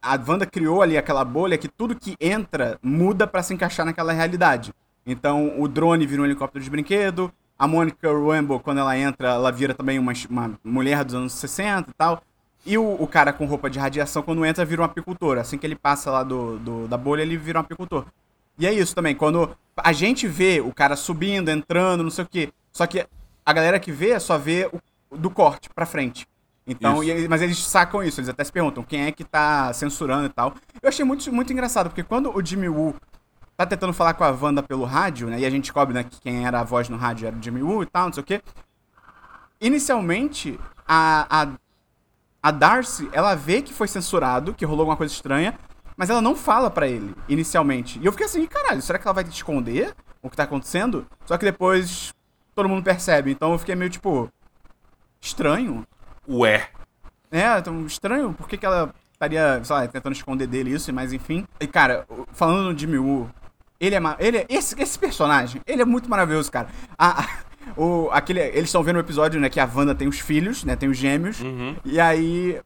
a 0.01 0.19
Wanda 0.27 0.45
criou 0.45 0.81
ali 0.81 0.97
aquela 0.97 1.23
bolha 1.23 1.57
que 1.57 1.67
tudo 1.67 1.95
que 1.95 2.15
entra 2.19 2.79
muda 2.81 3.27
para 3.27 3.43
se 3.43 3.53
encaixar 3.53 3.85
naquela 3.85 4.11
realidade. 4.11 4.73
Então, 5.05 5.59
o 5.59 5.67
drone 5.67 6.07
vira 6.07 6.21
um 6.21 6.25
helicóptero 6.25 6.63
de 6.63 6.69
brinquedo, 6.69 7.31
a 7.57 7.67
Monica 7.67 8.11
Rambeau, 8.11 8.59
quando 8.59 8.79
ela 8.79 8.97
entra, 8.97 9.29
ela 9.29 9.51
vira 9.51 9.75
também 9.75 9.99
uma, 9.99 10.13
uma 10.27 10.59
mulher 10.63 11.03
dos 11.03 11.13
anos 11.13 11.33
60 11.33 11.91
e 11.91 11.93
tal. 11.93 12.23
E 12.65 12.77
o, 12.77 12.95
o, 12.99 13.07
cara 13.07 13.31
com 13.31 13.45
roupa 13.45 13.69
de 13.69 13.77
radiação, 13.77 14.23
quando 14.23 14.43
entra, 14.43 14.65
vira 14.65 14.81
um 14.81 14.85
apicultor. 14.85 15.37
Assim 15.37 15.59
que 15.59 15.65
ele 15.67 15.75
passa 15.75 16.09
lá 16.09 16.23
do, 16.23 16.57
do 16.57 16.87
da 16.87 16.97
bolha, 16.97 17.21
ele 17.21 17.37
vira 17.37 17.59
um 17.59 17.61
apicultor. 17.61 18.05
E 18.57 18.65
é 18.65 18.73
isso 18.73 18.95
também, 18.95 19.15
quando 19.15 19.55
a 19.77 19.91
gente 19.91 20.27
vê 20.27 20.59
o 20.59 20.73
cara 20.73 20.95
subindo, 20.95 21.49
entrando, 21.49 22.03
não 22.03 22.09
sei 22.09 22.23
o 22.23 22.27
quê. 22.27 22.51
Só 22.71 22.87
que 22.87 23.05
a 23.45 23.53
galera 23.53 23.79
que 23.79 23.91
vê 23.91 24.19
só 24.19 24.37
vê 24.37 24.69
o, 24.71 25.17
do 25.17 25.29
corte 25.29 25.69
pra 25.69 25.85
frente. 25.85 26.27
Então, 26.65 27.04
e, 27.04 27.28
mas 27.28 27.41
eles 27.41 27.58
sacam 27.58 28.04
isso, 28.04 28.19
eles 28.19 28.30
até 28.30 28.43
se 28.43 28.52
perguntam 28.52 28.84
quem 28.84 29.04
é 29.04 29.12
que 29.12 29.24
tá 29.24 29.74
censurando 29.74 30.28
e 30.28 30.30
tal. 30.30 30.54
Eu 30.82 30.89
achei 30.89 31.04
muito, 31.04 31.32
muito 31.34 31.52
engraçado, 31.52 31.89
porque 31.89 32.04
quando 32.04 32.36
o 32.36 32.45
Jimmy 32.45 32.69
Woo 32.69 32.95
tá 33.58 33.65
tentando 33.65 33.93
falar 33.93 34.13
com 34.13 34.24
a 34.24 34.32
Wanda 34.32 34.63
pelo 34.63 34.86
rádio, 34.86 35.28
né? 35.28 35.39
E 35.39 35.45
a 35.45 35.50
gente 35.50 35.63
descobre 35.63 35.93
né, 35.93 36.04
que 36.04 36.19
quem 36.21 36.45
era 36.45 36.60
a 36.60 36.63
voz 36.63 36.88
no 36.89 36.97
rádio 36.97 37.28
era 37.28 37.36
o 37.36 37.41
Jimmy 37.41 37.63
Woo 37.63 37.84
e 37.84 37.86
tal, 37.86 38.06
não 38.06 38.13
sei 38.13 38.21
o 38.21 38.26
quê. 38.26 38.41
Inicialmente, 39.60 40.60
a, 40.88 41.43
a, 41.43 41.47
a 42.41 42.52
Darcy, 42.52 43.10
ela 43.12 43.36
vê 43.36 43.62
que 43.62 43.74
foi 43.74 43.88
censurado, 43.88 44.54
que 44.54 44.65
rolou 44.65 44.82
alguma 44.82 44.97
coisa 44.97 45.13
estranha, 45.13 45.58
mas 45.97 46.10
ela 46.10 46.21
não 46.21 46.36
fala 46.36 46.69
para 46.69 46.88
ele, 46.88 47.15
inicialmente. 47.28 48.00
E 48.00 48.06
eu 48.06 48.12
fiquei 48.12 48.26
assim, 48.26 48.45
caralho, 48.47 48.82
será 48.82 48.97
que 48.97 49.08
ela 49.08 49.13
vai 49.13 49.24
esconder 49.24 49.93
o 50.21 50.30
que 50.30 50.38
tá 50.38 50.43
acontecendo? 50.43 51.06
Só 51.26 51.38
que 51.38 51.45
depois 51.45 52.13
todo 52.56 52.69
mundo 52.69 52.84
percebe. 52.84 53.32
Então 53.32 53.52
eu 53.52 53.60
fiquei 53.60 53.76
meio 53.76 53.89
tipo. 53.91 54.30
Estranho. 55.19 55.86
Ué. 56.27 56.67
É, 57.31 57.57
então, 57.57 57.86
estranho. 57.86 58.34
Por 58.34 58.47
que, 58.47 58.57
que 58.57 58.65
ela 58.65 58.93
estaria, 59.13 59.63
sei 59.63 59.75
lá, 59.75 59.88
tentando 59.88 60.13
esconder 60.13 60.47
dele 60.47 60.73
isso, 60.73 60.91
mas 60.91 61.13
enfim. 61.13 61.45
E 61.60 61.67
cara, 61.67 62.05
falando 62.34 62.71
no 62.71 62.77
Jimmy 62.77 62.97
Woo, 62.97 63.29
Ele 63.79 63.95
é, 63.95 63.99
ele 64.19 64.38
é 64.38 64.45
esse, 64.49 64.79
esse 64.81 64.97
personagem, 64.97 65.62
ele 65.65 65.81
é 65.81 65.86
muito 65.86 66.10
maravilhoso, 66.10 66.51
cara. 66.51 66.69
A, 66.97 67.27
o, 67.77 68.10
aquele, 68.12 68.39
eles 68.39 68.65
estão 68.65 68.84
vendo 68.84 68.97
o 68.97 68.99
episódio, 68.99 69.39
né, 69.39 69.49
que 69.49 69.60
a 69.60 69.69
Wanda 69.73 69.93
tem 69.93 70.07
os 70.07 70.19
filhos, 70.19 70.63
né, 70.63 70.75
tem 70.75 70.89
os 70.89 70.97
gêmeos. 70.97 71.39
Uhum. 71.39 71.75
E 71.86 71.99
aí 71.99 72.60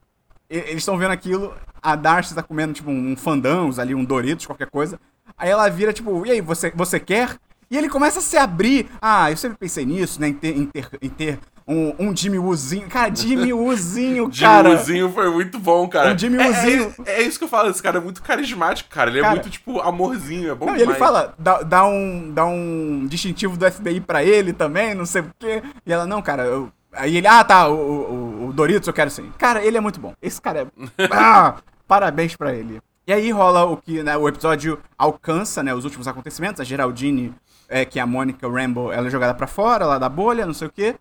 eles 0.50 0.78
estão 0.78 0.98
vendo 0.98 1.12
aquilo, 1.12 1.54
a 1.82 1.96
Darcy 1.96 2.34
tá 2.36 2.44
comendo 2.44 2.74
tipo 2.74 2.90
um 2.90 3.16
fandangos 3.16 3.80
ali, 3.80 3.94
um 3.94 4.06
Doritos, 4.06 4.46
qualquer 4.46 4.70
coisa. 4.70 5.00
Aí 5.38 5.50
ela 5.50 5.68
vira 5.70 5.92
tipo, 5.92 6.26
e 6.26 6.32
aí, 6.32 6.42
você, 6.42 6.72
você 6.72 7.00
quer? 7.00 7.38
E 7.70 7.78
ele 7.78 7.90
começa 7.90 8.20
a 8.20 8.22
se 8.22 8.38
abrir. 8.38 8.88
Ah, 9.02 9.32
eu 9.32 9.38
sempre 9.38 9.58
pensei 9.58 9.86
nisso, 9.86 10.20
né, 10.20 10.28
em 10.28 10.34
ter, 10.34 10.58
em 10.58 10.66
ter, 10.66 10.88
em 11.02 11.10
ter 11.10 11.40
um, 11.68 11.94
um 11.98 12.16
Jimmy 12.16 12.38
Woozinho. 12.38 12.88
Cara, 12.88 13.14
Jimmy 13.14 13.52
Woozinho, 13.54 14.30
cara. 14.32 14.70
Jimmy 14.70 14.76
Woozinho 14.76 15.12
foi 15.12 15.30
muito 15.32 15.58
bom, 15.60 15.88
cara. 15.88 16.14
Um 16.14 16.18
Jimmy 16.18 16.38
Woozinho. 16.38 16.96
É, 17.06 17.12
é, 17.12 17.24
é, 17.24 17.28
isso 17.28 17.38
que 17.40 17.46
eu 17.46 17.50
falo, 17.50 17.70
esse 17.70 17.82
cara 17.82 17.98
é 17.98 18.02
muito 18.02 18.22
carismático, 18.22 18.90
cara. 18.90 19.10
Ele 19.10 19.20
é 19.20 19.22
cara, 19.22 19.34
é 19.34 19.36
muito, 19.36 19.50
tipo, 19.50 19.80
amorzinho, 19.82 20.52
é 20.52 20.56
bom 20.56 20.68
não, 20.68 20.74
demais. 20.74 20.90
E 20.90 20.92
ele 20.92 21.00
fala, 21.00 21.34
dá, 21.38 21.64
dá, 21.64 21.86
um, 21.86 22.32
dá 22.32 22.46
um 22.46 23.08
distintivo 23.08 23.58
do 23.58 23.72
FBI 23.72 24.00
pra 24.00 24.24
ele 24.24 24.54
também, 24.54 24.94
não 24.94 25.06
sei 25.06 25.22
o 25.22 25.32
quê. 25.40 25.64
E 25.86 25.92
ela, 25.92 26.06
não, 26.06 26.22
cara, 26.22 26.44
eu... 26.44 26.72
Aí 26.94 27.18
ele, 27.18 27.28
ah, 27.28 27.44
tá, 27.44 27.68
o, 27.68 27.76
o, 27.76 28.48
o 28.48 28.54
Doritos 28.54 28.88
eu 28.88 28.94
quero 28.94 29.10
sim. 29.10 29.30
Cara, 29.38 29.66
ele 29.66 29.76
é 29.76 29.82
muito 29.82 30.00
bom. 30.00 30.14
Esse 30.22 30.42
cara 30.42 30.62
é... 30.62 31.08
ah, 31.12 31.56
parabéns 31.86 32.38
pra 32.38 32.54
ele. 32.54 32.80
E 33.08 33.14
aí 33.14 33.30
rola 33.32 33.66
o 33.66 33.78
que 33.78 34.02
né, 34.02 34.18
o 34.18 34.28
episódio 34.28 34.80
alcança, 34.98 35.62
né, 35.62 35.76
os 35.76 35.84
últimos 35.84 36.08
acontecimentos. 36.08 36.62
A 36.62 36.64
Geraldine, 36.64 37.36
é, 37.70 37.86
que 37.86 38.00
a 38.00 38.06
Mônica 38.06 38.48
Rambo, 38.48 38.92
ela 38.92 39.08
é 39.08 39.10
jogada 39.10 39.34
para 39.34 39.48
fora, 39.48 39.86
lá 39.86 39.98
da 39.98 40.10
bolha, 40.10 40.46
não 40.46 40.54
sei 40.54 40.68
o 40.68 40.72
quê. 40.72 40.96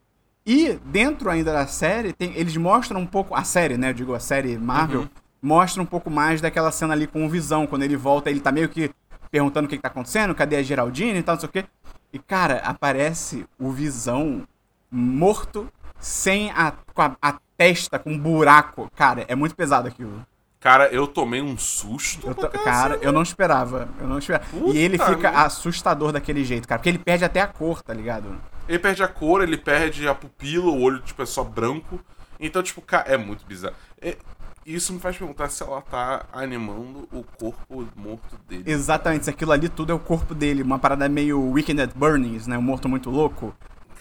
E 0.46 0.78
dentro 0.84 1.30
ainda 1.30 1.52
da 1.52 1.66
série, 1.66 2.12
tem, 2.12 2.32
eles 2.36 2.56
mostram 2.56 3.00
um 3.00 3.06
pouco. 3.06 3.34
A 3.34 3.44
série, 3.44 3.76
né? 3.76 3.90
Eu 3.90 3.94
digo, 3.94 4.14
a 4.14 4.20
série 4.20 4.58
Marvel, 4.58 5.02
uhum. 5.02 5.08
mostra 5.40 5.82
um 5.82 5.86
pouco 5.86 6.10
mais 6.10 6.40
daquela 6.40 6.70
cena 6.70 6.92
ali 6.92 7.06
com 7.06 7.24
o 7.24 7.28
Visão. 7.28 7.66
Quando 7.66 7.82
ele 7.82 7.96
volta, 7.96 8.30
ele 8.30 8.40
tá 8.40 8.52
meio 8.52 8.68
que 8.68 8.90
perguntando 9.30 9.66
o 9.66 9.68
que, 9.68 9.76
que 9.76 9.82
tá 9.82 9.88
acontecendo, 9.88 10.34
cadê 10.34 10.56
a 10.56 10.62
Geraldine 10.62 11.18
e 11.18 11.22
tal, 11.22 11.34
não 11.34 11.40
sei 11.40 11.48
o 11.48 11.52
quê. 11.52 11.64
E, 12.12 12.18
cara, 12.18 12.58
aparece 12.58 13.44
o 13.58 13.72
Visão 13.72 14.42
morto, 14.88 15.68
sem 15.98 16.52
a, 16.52 16.72
com 16.94 17.02
a, 17.02 17.16
a 17.20 17.38
testa, 17.56 17.98
com 17.98 18.12
um 18.12 18.18
buraco. 18.18 18.88
Cara, 18.94 19.24
é 19.26 19.34
muito 19.34 19.56
pesado 19.56 19.88
aquilo. 19.88 20.24
Cara, 20.64 20.88
eu 20.88 21.06
tomei 21.06 21.42
um 21.42 21.58
susto. 21.58 22.26
Eu 22.26 22.34
cara, 22.34 22.98
eu 23.02 23.12
não 23.12 23.22
esperava. 23.22 23.86
Eu 24.00 24.08
não 24.08 24.18
esperava. 24.18 24.46
Puta 24.46 24.74
e 24.74 24.78
ele 24.78 24.96
fica 24.96 25.28
assustador 25.28 26.10
daquele 26.10 26.42
jeito, 26.42 26.66
cara. 26.66 26.78
Porque 26.78 26.88
ele 26.88 26.96
perde 26.96 27.22
até 27.22 27.42
a 27.42 27.46
cor, 27.46 27.82
tá 27.82 27.92
ligado? 27.92 28.34
Ele 28.66 28.78
perde 28.78 29.02
a 29.02 29.08
cor, 29.08 29.42
ele 29.42 29.58
perde 29.58 30.08
a 30.08 30.14
pupila, 30.14 30.70
o 30.70 30.80
olho, 30.80 31.00
tipo, 31.00 31.22
é 31.22 31.26
só 31.26 31.44
branco. 31.44 32.00
Então, 32.40 32.62
tipo, 32.62 32.80
cara, 32.80 33.12
é 33.12 33.18
muito 33.18 33.44
bizarro. 33.44 33.74
É, 34.00 34.16
isso 34.64 34.94
me 34.94 35.00
faz 35.00 35.18
perguntar 35.18 35.50
se 35.50 35.62
ela 35.62 35.82
tá 35.82 36.24
animando 36.32 37.06
o 37.12 37.22
corpo 37.22 37.86
morto 37.94 38.38
dele. 38.48 38.64
Exatamente, 38.64 39.26
se 39.26 39.30
aquilo 39.30 39.52
ali 39.52 39.68
tudo 39.68 39.92
é 39.92 39.94
o 39.94 39.98
corpo 39.98 40.34
dele. 40.34 40.62
Uma 40.62 40.78
parada 40.78 41.06
meio 41.10 41.42
Weekend 41.50 41.82
at 41.82 41.90
Burnings, 41.94 42.46
né? 42.46 42.56
Um 42.56 42.62
morto 42.62 42.88
muito 42.88 43.10
louco. 43.10 43.54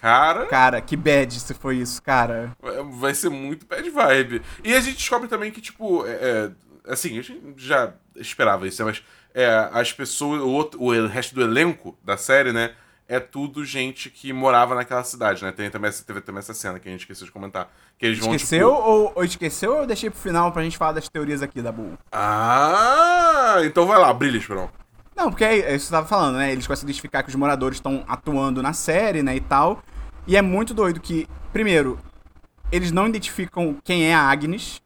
Cara. 0.04 0.46
Cara, 0.48 0.82
que 0.82 0.98
bad 0.98 1.39
se 1.39 1.54
foi 1.54 1.78
isso, 1.78 2.04
cara. 2.04 2.52
Vai 3.00 3.16
ser 3.16 3.30
muito 3.30 3.66
bad 3.66 3.89
vibe. 3.89 4.42
E 4.62 4.74
a 4.74 4.82
gente 4.82 4.98
descobre 4.98 5.30
também 5.30 5.50
que, 5.50 5.62
tipo, 5.62 6.06
é, 6.06 6.52
é 6.86 6.92
assim, 6.92 7.18
a 7.18 7.22
gente 7.22 7.54
já 7.56 7.94
esperava 8.18 8.68
isso, 8.68 8.84
né? 8.84 8.92
mas 8.92 9.02
é, 9.34 9.70
as 9.72 9.94
pessoas, 9.94 10.42
o, 10.42 10.50
outro, 10.50 10.84
o 10.84 11.08
resto 11.08 11.34
do 11.34 11.42
elenco 11.42 11.98
da 12.04 12.18
série, 12.18 12.52
né? 12.52 12.74
é 13.08 13.18
tudo 13.18 13.63
gente 13.63 14.10
que 14.10 14.34
morava 14.34 14.76
naquela 14.76 15.04
cidade, 15.06 15.42
né? 15.42 15.54
Tem 15.54 15.70
também, 15.70 15.89
teve 15.92 16.20
também 16.20 16.39
essa 16.39 16.54
cena 16.54 16.80
que 16.80 16.89
a 16.89 16.92
gente 16.92 17.02
esqueceu 17.02 17.26
de 17.26 17.32
comentar. 17.32 17.72
Que 17.98 18.06
eles 18.06 18.20
vão, 18.20 18.36
esqueceu 18.36 18.76
tipo... 18.76 18.82
ou, 18.82 19.13
ou 19.16 19.24
esqueceu 19.24 19.72
ou 19.72 19.80
eu 19.80 19.88
deixei 19.88 20.10
pro 20.10 20.20
final 20.20 20.52
pra 20.52 20.63
gente 20.63 20.78
falar 20.78 20.92
das 20.92 21.08
teorias 21.08 21.42
aqui 21.42 21.62
da 21.62 21.72
Bull? 21.72 21.98
Ah, 22.12 23.58
então 23.63 23.86
vai 23.86 24.00
lá, 24.00 24.12
brilha, 24.13 24.38
Esperão. 24.38 24.70
Não, 25.16 25.30
porque 25.30 25.46
é, 25.46 25.60
é 25.60 25.76
isso 25.76 25.86
que 25.86 25.89
você 25.89 25.92
tava 25.92 26.08
falando, 26.08 26.38
né? 26.38 26.52
Eles 26.52 26.68
conseguem 26.68 26.89
identificar 26.89 27.24
que 27.24 27.30
os 27.30 27.36
moradores 27.36 27.78
estão 27.78 28.04
atuando 28.08 28.62
na 28.62 28.74
série, 28.74 29.24
né, 29.24 29.36
e 29.36 29.42
tal. 29.42 29.82
E 30.26 30.38
é 30.38 30.42
muito 30.42 30.74
doido 30.74 31.00
que, 31.00 31.28
primeiro, 31.52 32.00
eles 32.72 32.92
não 32.92 33.08
identificam 33.08 33.78
quem 33.84 34.06
é 34.06 34.14
a 34.14 34.22
Agnes. 34.22 34.82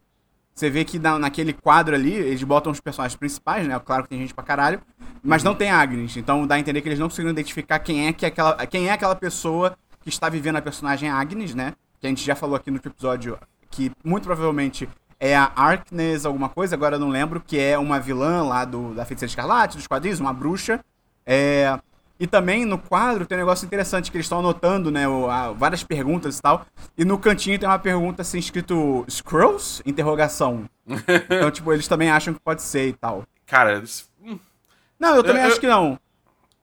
Você 0.53 0.69
vê 0.69 0.83
que 0.83 0.97
na, 0.97 1.19
naquele 1.19 1.53
quadro 1.53 1.93
ali, 1.93 2.13
eles 2.13 2.43
botam 2.43 2.71
os 2.71 2.79
personagens 2.79 3.15
principais, 3.15 3.67
né? 3.67 3.79
Claro 3.79 4.03
que 4.03 4.09
tem 4.09 4.19
gente 4.19 4.33
pra 4.33 4.43
caralho. 4.43 4.81
Mas 5.23 5.43
não 5.43 5.53
tem 5.53 5.69
Agnes. 5.69 6.17
Então 6.17 6.47
dá 6.47 6.55
a 6.55 6.59
entender 6.59 6.81
que 6.81 6.89
eles 6.89 6.99
não 6.99 7.07
conseguiram 7.07 7.31
identificar 7.31 7.79
quem 7.79 8.07
é, 8.07 8.13
que 8.13 8.25
é 8.25 8.29
aquela, 8.29 8.65
quem 8.65 8.87
é 8.87 8.91
aquela 8.91 9.15
pessoa 9.15 9.77
que 10.01 10.09
está 10.09 10.27
vivendo 10.27 10.55
a 10.55 10.61
personagem 10.61 11.09
Agnes, 11.09 11.53
né? 11.53 11.73
Que 11.99 12.07
a 12.07 12.09
gente 12.09 12.25
já 12.25 12.35
falou 12.35 12.55
aqui 12.55 12.71
no 12.71 12.77
episódio 12.77 13.37
que 13.69 13.91
muito 14.03 14.23
provavelmente 14.23 14.89
é 15.19 15.35
a 15.35 15.51
Arkness 15.55 16.25
alguma 16.25 16.49
coisa, 16.49 16.75
agora 16.75 16.95
eu 16.95 16.99
não 16.99 17.09
lembro, 17.09 17.41
que 17.41 17.59
é 17.59 17.77
uma 17.77 17.99
vilã 17.99 18.43
lá 18.43 18.65
do, 18.65 18.93
da 18.93 19.05
Feiticeira 19.05 19.29
Escarlate, 19.29 19.77
dos 19.77 19.87
quadrinhos, 19.87 20.19
uma 20.19 20.33
bruxa. 20.33 20.79
É, 21.25 21.77
e 22.19 22.25
também 22.25 22.65
no 22.65 22.77
quadro 22.77 23.25
tem 23.25 23.37
um 23.37 23.41
negócio 23.41 23.65
interessante 23.65 24.09
que 24.09 24.17
eles 24.17 24.25
estão 24.25 24.39
anotando, 24.39 24.89
né? 24.89 25.07
O, 25.07 25.29
a, 25.29 25.51
várias 25.51 25.83
perguntas 25.83 26.37
e 26.37 26.41
tal. 26.41 26.65
E 26.97 27.05
no 27.05 27.19
cantinho 27.19 27.59
tem 27.59 27.69
uma 27.69 27.77
pergunta 27.77 28.21
assim 28.21 28.39
escrito 28.39 29.05
Scrolls? 29.09 29.81
Interrogação. 29.85 30.67
então, 30.87 31.51
tipo, 31.51 31.71
eles 31.71 31.87
também 31.87 32.09
acham 32.09 32.33
que 32.33 32.39
pode 32.39 32.61
ser 32.61 32.89
e 32.89 32.93
tal. 32.93 33.23
Cara. 33.45 33.83
Hum. 34.23 34.39
Não, 34.99 35.15
eu 35.15 35.23
também 35.23 35.43
eu, 35.43 35.47
acho 35.47 35.57
eu, 35.57 35.61
que 35.61 35.67
não. 35.67 35.99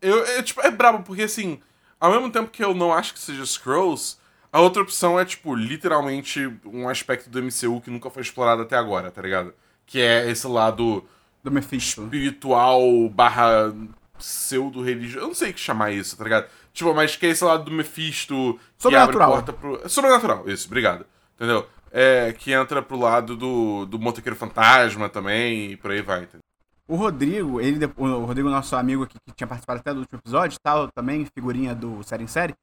Eu, 0.02 0.24
eu, 0.24 0.42
tipo, 0.42 0.60
é 0.60 0.70
brabo, 0.70 1.04
porque 1.04 1.22
assim, 1.22 1.60
ao 2.00 2.10
mesmo 2.10 2.30
tempo 2.30 2.50
que 2.50 2.64
eu 2.64 2.74
não 2.74 2.92
acho 2.92 3.14
que 3.14 3.20
seja 3.20 3.46
Scrolls, 3.46 4.16
a 4.52 4.60
outra 4.60 4.82
opção 4.82 5.18
é, 5.18 5.24
tipo, 5.24 5.54
literalmente 5.54 6.52
um 6.64 6.88
aspecto 6.88 7.30
do 7.30 7.42
MCU 7.42 7.80
que 7.80 7.90
nunca 7.90 8.10
foi 8.10 8.22
explorado 8.22 8.62
até 8.62 8.76
agora, 8.76 9.10
tá 9.10 9.22
ligado? 9.22 9.54
Que 9.86 10.00
é 10.00 10.30
esse 10.30 10.46
lado 10.46 11.04
do 11.42 11.50
Mephisto. 11.50 12.02
espiritual 12.02 13.08
barra 13.08 13.72
pseudo-religioso. 14.18 15.24
Eu 15.24 15.28
não 15.28 15.34
sei 15.34 15.50
o 15.50 15.54
que 15.54 15.60
chamar 15.60 15.92
isso, 15.92 16.16
tá 16.16 16.24
ligado? 16.24 16.46
Tipo, 16.72 16.94
mas 16.94 17.16
que 17.16 17.26
é 17.26 17.30
esse 17.30 17.44
lado 17.44 17.64
do 17.64 17.70
Mephisto 17.70 18.58
que 18.78 18.94
abre 18.94 19.16
porta 19.16 19.52
pro. 19.52 19.88
Sobrenatural, 19.88 20.48
isso, 20.48 20.66
obrigado. 20.66 21.06
Entendeu? 21.36 21.66
É, 21.90 22.32
que 22.32 22.52
entra 22.52 22.82
pro 22.82 22.98
lado 22.98 23.36
do, 23.36 23.86
do 23.86 23.98
motoqueiro 23.98 24.36
fantasma 24.36 25.08
também 25.08 25.72
e 25.72 25.76
por 25.76 25.92
aí 25.92 26.02
vai, 26.02 26.22
entendeu? 26.22 26.40
O 26.86 26.96
Rodrigo, 26.96 27.60
ele, 27.60 27.86
o 27.96 28.24
Rodrigo, 28.24 28.50
nosso 28.50 28.76
amigo 28.76 29.04
aqui, 29.04 29.16
que 29.24 29.32
tinha 29.34 29.46
participado 29.46 29.80
até 29.80 29.94
do 29.94 30.00
último 30.00 30.18
episódio, 30.18 30.58
tal, 30.62 30.88
também, 30.92 31.24
figurinha 31.24 31.74
do 31.74 32.02
Série 32.02 32.24
em 32.24 32.26
Série, 32.26 32.54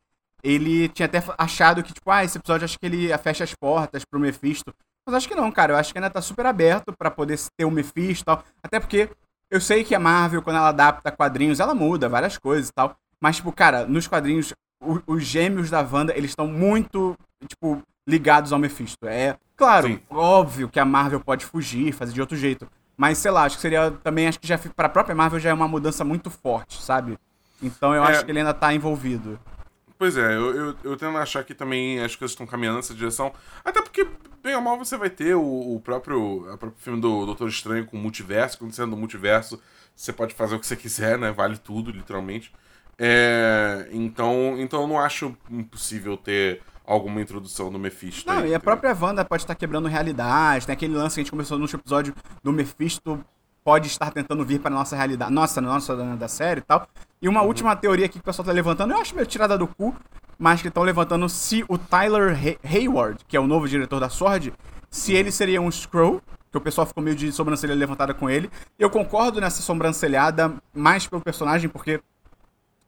ele 0.44 0.90
tinha 0.90 1.08
até 1.08 1.24
achado 1.38 1.82
que, 1.82 1.94
tipo, 1.94 2.10
ah, 2.12 2.24
esse 2.24 2.38
episódio 2.38 2.66
acho 2.66 2.78
que 2.78 2.86
ele 2.86 3.18
fecha 3.18 3.44
as 3.44 3.56
portas 3.56 4.04
pro 4.06 4.20
Mephisto. 4.20 4.74
Mas 5.06 5.16
acho 5.16 5.28
que 5.28 5.36
não, 5.36 5.52
cara. 5.52 5.74
Eu 5.74 5.78
acho 5.78 5.92
que 5.92 5.98
ainda 5.98 6.10
tá 6.10 6.22
super 6.22 6.46
aberto 6.46 6.94
para 6.96 7.10
poder 7.10 7.40
ter 7.58 7.66
o 7.66 7.72
Mephisto 7.72 8.24
e 8.24 8.26
tal. 8.26 8.44
Até 8.62 8.80
porque 8.80 9.10
eu 9.52 9.60
sei 9.60 9.84
que 9.84 9.94
a 9.94 10.00
Marvel, 10.00 10.42
quando 10.42 10.56
ela 10.56 10.70
adapta 10.70 11.12
quadrinhos, 11.12 11.60
ela 11.60 11.76
muda 11.76 12.08
várias 12.08 12.38
coisas 12.38 12.70
e 12.70 12.74
tal. 12.74 12.96
Mas, 13.20 13.36
tipo, 13.36 13.52
cara, 13.52 13.86
nos 13.86 14.08
quadrinhos, 14.08 14.54
o, 14.82 15.00
os 15.06 15.24
gêmeos 15.24 15.70
da 15.70 15.82
Wanda, 15.82 16.18
eles 16.18 16.32
estão 16.32 16.48
muito, 16.48 17.16
tipo, 17.48 17.84
ligados 18.08 18.54
ao 18.54 18.58
Mephisto. 18.58 19.06
É, 19.06 19.38
claro, 19.56 19.88
Sim. 19.88 20.00
óbvio 20.10 20.70
que 20.70 20.80
a 20.80 20.86
Marvel 20.86 21.20
pode 21.20 21.46
fugir, 21.46 21.92
fazer 21.92 22.14
de 22.14 22.22
outro 22.22 22.38
jeito. 22.38 22.68
Mas, 22.98 23.18
sei 23.18 23.30
lá, 23.30 23.44
acho 23.44 23.58
que 23.58 23.62
seria 23.62 23.92
também, 24.04 24.28
acho 24.28 24.40
que 24.40 24.48
já, 24.48 24.58
pra 24.58 24.88
própria 24.88 25.14
Marvel 25.14 25.40
já 25.40 25.50
é 25.50 25.54
uma 25.54 25.68
mudança 25.68 26.04
muito 26.04 26.30
forte, 26.30 26.82
sabe? 26.82 27.18
Então 27.62 27.94
eu 27.94 28.04
é... 28.04 28.08
acho 28.08 28.26
que 28.26 28.32
ele 28.32 28.40
ainda 28.40 28.54
tá 28.54 28.74
envolvido. 28.74 29.40
Pois 29.98 30.18
é, 30.18 30.36
eu, 30.36 30.56
eu, 30.56 30.76
eu 30.84 30.98
tendo 30.98 31.16
a 31.18 31.22
achar 31.22 31.44
que 31.44 31.54
também 31.54 32.00
as 32.00 32.16
coisas 32.16 32.32
estão 32.32 32.48
caminhando 32.48 32.78
nessa 32.78 32.94
direção. 32.94 33.32
Até 33.64 33.82
porque, 33.82 34.08
bem 34.42 34.56
ou 34.56 34.62
mal, 34.62 34.78
você 34.78 34.98
vai 34.98 35.10
ter 35.10 35.36
o, 35.36 35.76
o 35.76 35.80
próprio, 35.80 36.54
o 36.54 36.58
próprio 36.58 36.74
filme 36.78 37.02
do 37.02 37.26
Doutor 37.26 37.48
Estranho 37.50 37.86
com 37.86 37.98
o 37.98 38.00
multiverso. 38.00 38.58
Acontecendo 38.58 38.92
no 38.92 38.98
multiverso, 38.98 39.62
você 39.96 40.12
pode 40.12 40.34
fazer 40.34 40.56
o 40.56 40.60
que 40.60 40.68
você 40.68 40.76
quiser, 40.76 41.18
né? 41.18 41.32
Vale 41.32 41.58
tudo, 41.58 41.92
literalmente. 41.92 42.52
É, 42.98 43.88
então, 43.92 44.56
então 44.58 44.82
eu 44.82 44.88
não 44.88 45.00
acho 45.00 45.36
impossível 45.50 46.18
ter 46.18 46.62
alguma 46.86 47.22
introdução 47.22 47.72
do 47.72 47.80
Mephisto. 47.80 48.30
Não, 48.30 48.40
aí, 48.40 48.50
e 48.50 48.56
a 48.56 48.60
própria 48.60 48.96
Wanda 49.00 49.24
pode 49.24 49.44
estar 49.44 49.56
quebrando 49.56 49.88
realidade. 49.88 50.66
Tem 50.66 50.74
aquele 50.74 50.94
lance 50.94 51.16
que 51.16 51.22
a 51.22 51.24
gente 51.24 51.32
começou 51.32 51.58
no 51.58 51.64
último 51.64 51.82
episódio 51.82 52.14
do 52.44 52.52
Mephisto 52.52 53.24
pode 53.64 53.88
estar 53.88 54.12
tentando 54.12 54.44
vir 54.44 54.60
para 54.60 54.72
nossa 54.72 54.96
realidade, 54.96 55.32
nossa, 55.32 55.62
nossa 55.62 55.96
da, 55.96 56.16
da 56.16 56.28
série 56.28 56.60
e 56.60 56.64
tal. 56.64 56.88
E 57.22 57.30
uma 57.30 57.42
uhum. 57.42 57.48
última 57.48 57.76
teoria 57.76 58.06
aqui 58.06 58.16
que 58.16 58.22
o 58.22 58.24
pessoal 58.24 58.46
tá 58.46 58.52
levantando, 58.52 58.94
eu 58.94 58.98
acho 58.98 59.16
meio 59.16 59.28
tirada 59.28 59.58
do 59.58 59.68
cu, 59.68 59.96
mas 60.42 60.60
que 60.60 60.70
estão 60.70 60.82
levantando 60.82 61.30
se 61.30 61.64
o 61.70 61.78
Tyler 61.78 62.36
Hay 62.36 62.58
Hayward, 62.64 63.24
que 63.28 63.38
é 63.38 63.40
o 63.40 63.46
novo 63.46 63.68
diretor 63.68 64.00
da 64.00 64.10
Sword, 64.10 64.52
se 64.90 65.14
ele 65.14 65.32
seria 65.32 65.62
um 65.62 65.70
Scroll, 65.70 66.20
que 66.52 66.58
o 66.58 66.62
pessoal 66.62 66.88
ficou 66.88 67.04
meio 67.04 67.16
de 67.16 67.32
sobrancelha 67.32 67.76
levantada 67.76 68.12
com 68.12 68.28
ele. 68.28 68.50
Eu 68.80 68.90
concordo 68.90 69.40
nessa 69.40 69.62
sobrancelhada 69.62 70.56
mais 70.74 71.06
pelo 71.06 71.22
personagem, 71.22 71.70
porque 71.70 72.02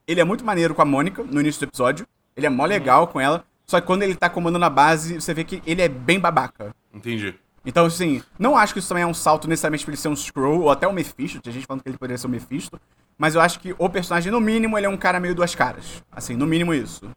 ele 0.08 0.20
é 0.20 0.24
muito 0.24 0.44
maneiro 0.44 0.74
com 0.74 0.82
a 0.82 0.86
Mônica 0.86 1.24
no 1.24 1.40
início 1.40 1.60
do 1.60 1.70
episódio. 1.70 2.08
Ele 2.36 2.48
é 2.48 2.50
mó 2.50 2.66
legal 2.66 3.06
com 3.06 3.22
ela. 3.22 3.46
Só 3.68 3.80
que 3.80 3.86
quando 3.86 4.02
ele 4.02 4.16
tá 4.16 4.32
comandando 4.32 4.66
a 4.66 4.70
base, 4.70 5.22
você 5.22 5.32
vê 5.32 5.44
que 5.44 5.62
ele 5.64 5.84
é 5.84 5.88
bem 5.88 6.20
babaca. 6.20 6.76
Entendi. 6.92 7.36
Então, 7.64 7.86
assim, 7.86 8.24
não 8.40 8.58
acho 8.58 8.74
que 8.74 8.80
isso 8.80 8.90
também 8.90 9.04
é 9.04 9.08
um 9.08 9.14
salto 9.14 9.48
necessariamente 9.48 9.86
pra 9.86 9.92
ele 9.92 10.02
ser 10.02 10.10
um 10.10 10.16
Scroll, 10.16 10.62
ou 10.62 10.72
até 10.72 10.88
um 10.88 10.92
Mephisto, 10.92 11.40
tinha 11.40 11.54
gente 11.54 11.68
falando 11.68 11.84
que 11.84 11.90
ele 11.90 12.00
poderia 12.00 12.18
ser 12.18 12.26
um 12.26 12.32
Mephisto, 12.32 12.82
mas 13.16 13.36
eu 13.36 13.42
acho 13.42 13.60
que 13.60 13.76
o 13.78 13.88
personagem, 13.88 14.32
no 14.32 14.42
mínimo, 14.42 14.76
ele 14.76 14.88
é 14.88 14.90
um 14.90 14.98
cara 14.98 15.20
meio 15.20 15.36
duas 15.36 15.54
caras. 15.54 16.04
Assim, 16.12 16.36
no 16.36 16.48
mínimo 16.48 16.74
isso. 16.74 17.10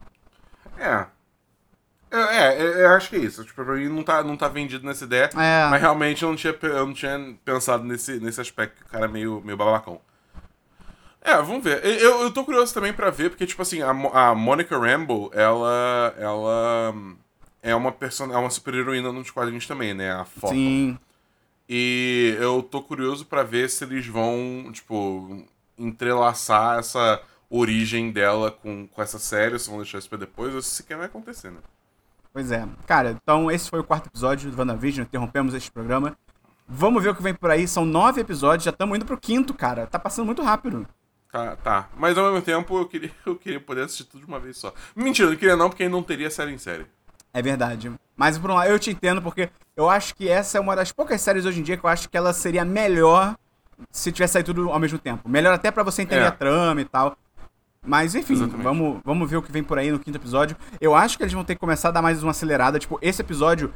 É. 0.78 1.06
É, 2.10 2.62
é, 2.62 2.84
eu 2.84 2.90
acho 2.90 3.10
que 3.10 3.16
é 3.16 3.20
isso. 3.20 3.44
Tipo, 3.44 3.64
pra 3.64 3.74
mim 3.74 3.88
não 3.88 4.02
tá, 4.02 4.22
não 4.22 4.36
tá 4.36 4.48
vendido 4.48 4.86
nessa 4.86 5.04
ideia. 5.04 5.30
É. 5.36 5.68
Mas 5.68 5.80
realmente 5.80 6.22
eu 6.22 6.28
não 6.28 6.36
tinha, 6.36 6.56
eu 6.62 6.86
não 6.86 6.94
tinha 6.94 7.36
pensado 7.44 7.84
nesse, 7.84 8.18
nesse 8.20 8.40
aspecto, 8.40 8.76
que 8.76 8.88
o 8.88 8.92
cara 8.92 9.06
é 9.06 9.08
meio, 9.08 9.42
meio 9.44 9.56
babacão. 9.56 10.00
É, 11.20 11.32
É, 11.32 11.36
vamos 11.42 11.64
ver. 11.64 11.84
Eu, 11.84 12.22
eu 12.22 12.30
tô 12.30 12.44
curioso 12.44 12.72
também 12.72 12.92
pra 12.92 13.10
ver, 13.10 13.30
porque, 13.30 13.46
tipo 13.46 13.60
assim, 13.60 13.82
a, 13.82 13.90
a 13.90 14.34
Monica 14.34 14.78
Rambeau, 14.78 15.30
ela. 15.34 16.14
ela 16.16 16.94
é 17.62 17.74
uma 17.74 17.90
person... 17.90 18.32
é 18.32 18.36
uma 18.36 18.50
super-heroína 18.50 19.12
nos 19.12 19.30
quadrinhos 19.30 19.66
também, 19.66 19.92
né? 19.92 20.12
A 20.12 20.24
foto. 20.24 20.54
Sim. 20.54 20.96
E 21.68 22.36
eu 22.38 22.62
tô 22.62 22.80
curioso 22.80 23.26
para 23.26 23.42
ver 23.42 23.68
se 23.68 23.82
eles 23.82 24.06
vão, 24.06 24.70
tipo, 24.72 25.44
entrelaçar 25.76 26.78
essa 26.78 27.20
origem 27.48 28.10
dela 28.10 28.50
com, 28.50 28.86
com 28.86 29.02
essa 29.02 29.18
série, 29.18 29.58
se 29.58 29.68
vão 29.68 29.78
deixar 29.78 29.98
isso 29.98 30.08
pra 30.08 30.18
depois, 30.18 30.54
ou 30.54 30.62
se 30.62 30.70
sequer 30.70 30.96
vai 30.96 31.06
acontecer, 31.06 31.50
né? 31.50 31.58
Pois 32.32 32.52
é. 32.52 32.66
Cara, 32.86 33.16
então 33.22 33.50
esse 33.50 33.70
foi 33.70 33.80
o 33.80 33.84
quarto 33.84 34.08
episódio 34.08 34.50
do 34.50 34.58
WandaVision, 34.58 35.06
interrompemos 35.06 35.54
este 35.54 35.70
programa. 35.70 36.16
Vamos 36.68 37.02
ver 37.02 37.10
o 37.10 37.14
que 37.14 37.22
vem 37.22 37.32
por 37.32 37.50
aí. 37.50 37.66
São 37.66 37.84
nove 37.84 38.20
episódios, 38.20 38.64
já 38.64 38.70
estamos 38.70 38.96
indo 38.96 39.06
pro 39.06 39.18
quinto, 39.18 39.54
cara. 39.54 39.86
Tá 39.86 39.98
passando 39.98 40.26
muito 40.26 40.42
rápido. 40.42 40.86
Tá, 41.30 41.56
tá. 41.56 41.88
Mas 41.96 42.18
ao 42.18 42.24
mesmo 42.24 42.42
tempo 42.42 42.78
eu 42.78 42.86
queria, 42.86 43.10
eu 43.24 43.36
queria 43.36 43.60
poder 43.60 43.82
assistir 43.82 44.04
tudo 44.04 44.20
de 44.20 44.26
uma 44.26 44.40
vez 44.40 44.58
só. 44.58 44.74
Mentira, 44.94 45.30
não 45.30 45.36
queria 45.36 45.56
não, 45.56 45.68
porque 45.68 45.84
aí 45.84 45.88
não 45.88 46.02
teria 46.02 46.30
série 46.30 46.52
em 46.52 46.58
série. 46.58 46.86
É 47.32 47.40
verdade. 47.40 47.92
Mas 48.16 48.38
por 48.38 48.50
um 48.50 48.54
lado, 48.54 48.70
eu 48.70 48.78
te 48.78 48.90
entendo, 48.90 49.20
porque 49.22 49.50
eu 49.76 49.88
acho 49.88 50.14
que 50.14 50.28
essa 50.28 50.58
é 50.58 50.60
uma 50.60 50.74
das 50.74 50.90
poucas 50.90 51.20
séries 51.20 51.44
hoje 51.44 51.60
em 51.60 51.62
dia 51.62 51.76
que 51.76 51.84
eu 51.84 51.90
acho 51.90 52.08
que 52.08 52.16
ela 52.16 52.32
seria 52.32 52.64
melhor 52.64 53.36
se 53.90 54.10
tivesse 54.10 54.34
saído 54.34 54.54
tudo 54.54 54.70
ao 54.70 54.78
mesmo 54.78 54.98
tempo. 54.98 55.28
Melhor 55.28 55.52
até 55.52 55.70
para 55.70 55.82
você 55.82 56.02
entender 56.02 56.22
é. 56.22 56.26
a 56.26 56.32
trama 56.32 56.80
e 56.80 56.84
tal. 56.84 57.16
Mas 57.86 58.14
enfim, 58.14 58.34
vamos, 58.62 59.00
vamos 59.04 59.30
ver 59.30 59.36
o 59.36 59.42
que 59.42 59.52
vem 59.52 59.62
por 59.62 59.78
aí 59.78 59.90
no 59.90 59.98
quinto 59.98 60.18
episódio. 60.18 60.56
Eu 60.80 60.94
acho 60.94 61.16
que 61.16 61.22
eles 61.22 61.32
vão 61.32 61.44
ter 61.44 61.54
que 61.54 61.60
começar 61.60 61.88
a 61.88 61.92
dar 61.92 62.02
mais 62.02 62.22
uma 62.22 62.32
acelerada. 62.32 62.78
Tipo, 62.78 62.98
esse 63.00 63.22
episódio, 63.22 63.72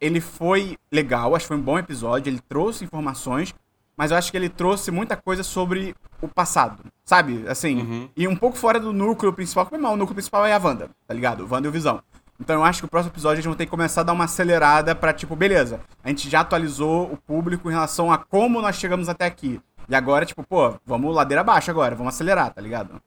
ele 0.00 0.20
foi 0.20 0.76
legal, 0.90 1.34
acho 1.34 1.44
que 1.44 1.48
foi 1.48 1.56
um 1.56 1.62
bom 1.62 1.78
episódio, 1.78 2.28
ele 2.28 2.40
trouxe 2.40 2.84
informações, 2.84 3.54
mas 3.96 4.10
eu 4.10 4.16
acho 4.16 4.30
que 4.30 4.36
ele 4.36 4.48
trouxe 4.48 4.90
muita 4.90 5.16
coisa 5.16 5.44
sobre 5.44 5.94
o 6.20 6.26
passado, 6.26 6.82
sabe? 7.04 7.44
Assim, 7.46 7.80
uhum. 7.80 8.08
e 8.16 8.26
um 8.26 8.34
pouco 8.34 8.56
fora 8.56 8.80
do 8.80 8.92
núcleo 8.92 9.32
principal, 9.32 9.68
mal, 9.78 9.92
o 9.92 9.96
núcleo 9.96 10.14
principal 10.14 10.44
é 10.44 10.52
a 10.52 10.58
Wanda, 10.58 10.90
tá 11.06 11.14
ligado? 11.14 11.46
Wanda 11.48 11.68
e 11.68 11.70
o 11.70 11.72
Visão. 11.72 12.02
Então 12.40 12.56
eu 12.56 12.64
acho 12.64 12.80
que 12.80 12.86
o 12.86 12.88
próximo 12.88 13.12
episódio 13.12 13.36
eles 13.36 13.44
vão 13.44 13.54
ter 13.54 13.66
que 13.66 13.70
começar 13.70 14.00
a 14.00 14.04
dar 14.04 14.12
uma 14.12 14.24
acelerada 14.24 14.94
pra, 14.94 15.12
tipo, 15.12 15.36
beleza, 15.36 15.80
a 16.02 16.08
gente 16.08 16.28
já 16.28 16.40
atualizou 16.40 17.12
o 17.12 17.16
público 17.16 17.70
em 17.70 17.72
relação 17.72 18.10
a 18.10 18.18
como 18.18 18.60
nós 18.60 18.74
chegamos 18.76 19.08
até 19.08 19.26
aqui. 19.26 19.60
E 19.88 19.94
agora, 19.94 20.26
tipo, 20.26 20.42
pô, 20.42 20.74
vamos 20.84 21.14
ladeira 21.14 21.42
abaixo 21.42 21.70
agora, 21.70 21.94
vamos 21.94 22.14
acelerar, 22.14 22.52
tá 22.52 22.60
ligado? 22.60 23.00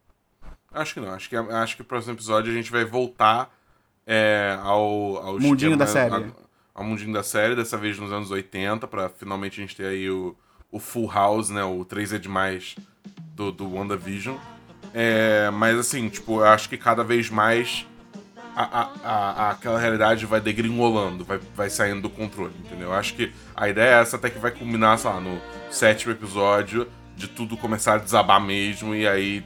Acho 0.76 0.94
que 0.94 1.00
não. 1.00 1.12
Acho 1.12 1.30
que, 1.30 1.36
acho 1.36 1.76
que 1.76 1.82
o 1.82 1.86
próximo 1.86 2.14
episódio 2.14 2.52
a 2.52 2.56
gente 2.56 2.72
vai 2.72 2.84
voltar 2.84 3.50
é, 4.06 4.58
ao, 4.62 5.18
ao 5.18 5.34
mundinho 5.34 5.74
esquema, 5.74 5.78
da 5.78 5.88
série. 5.88 6.14
Ao, 6.14 6.26
ao, 6.76 6.84
mundinho 6.84 7.14
da 7.14 7.24
série, 7.24 7.56
dessa 7.56 7.78
vez 7.78 7.98
nos 7.98 8.12
anos 8.12 8.30
80, 8.30 8.88
pra 8.88 9.10
finalmente 9.10 9.60
a 9.60 9.64
gente 9.64 9.76
ter 9.76 9.88
aí 9.88 10.10
o, 10.10 10.36
o 10.72 10.80
Full 10.80 11.10
House, 11.12 11.50
né? 11.50 11.64
O 11.64 11.84
3 11.84 12.14
é 12.14 12.18
demais 12.18 12.76
do, 13.36 13.52
do 13.52 13.74
WandaVision. 13.74 14.38
É, 14.94 15.50
mas 15.50 15.78
assim, 15.78 16.08
tipo, 16.10 16.40
eu 16.40 16.46
acho 16.46 16.70
que 16.70 16.78
cada 16.78 17.04
vez 17.04 17.30
mais 17.30 17.86
a, 18.56 18.64
a, 18.64 18.90
a, 19.04 19.50
aquela 19.52 19.78
realidade 19.78 20.26
vai 20.26 20.40
degringolando, 20.40 21.26
vai, 21.26 21.40
vai 21.54 21.70
saindo 21.70 22.02
do 22.02 22.10
controle, 22.10 22.54
entendeu? 22.60 22.90
Eu 22.90 22.94
acho 22.94 23.14
que 23.14 23.34
a 23.56 23.68
ideia 23.68 23.98
é 23.98 24.02
essa 24.02 24.16
até 24.16 24.30
que 24.30 24.40
vai 24.40 24.52
culminar, 24.52 24.98
sei 24.98 25.10
lá, 25.10 25.20
no 25.20 25.42
sétimo 25.70 26.14
episódio, 26.14 26.88
de 27.18 27.28
tudo 27.28 27.58
começar 27.58 27.96
a 27.96 27.98
desabar 27.98 28.40
mesmo, 28.40 28.96
e 28.96 29.06
aí 29.06 29.44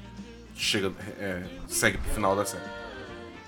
chega, 0.59 0.91
é, 1.19 1.41
segue 1.67 1.97
pro 1.97 2.11
final 2.11 2.35
da 2.35 2.45
série. 2.45 2.63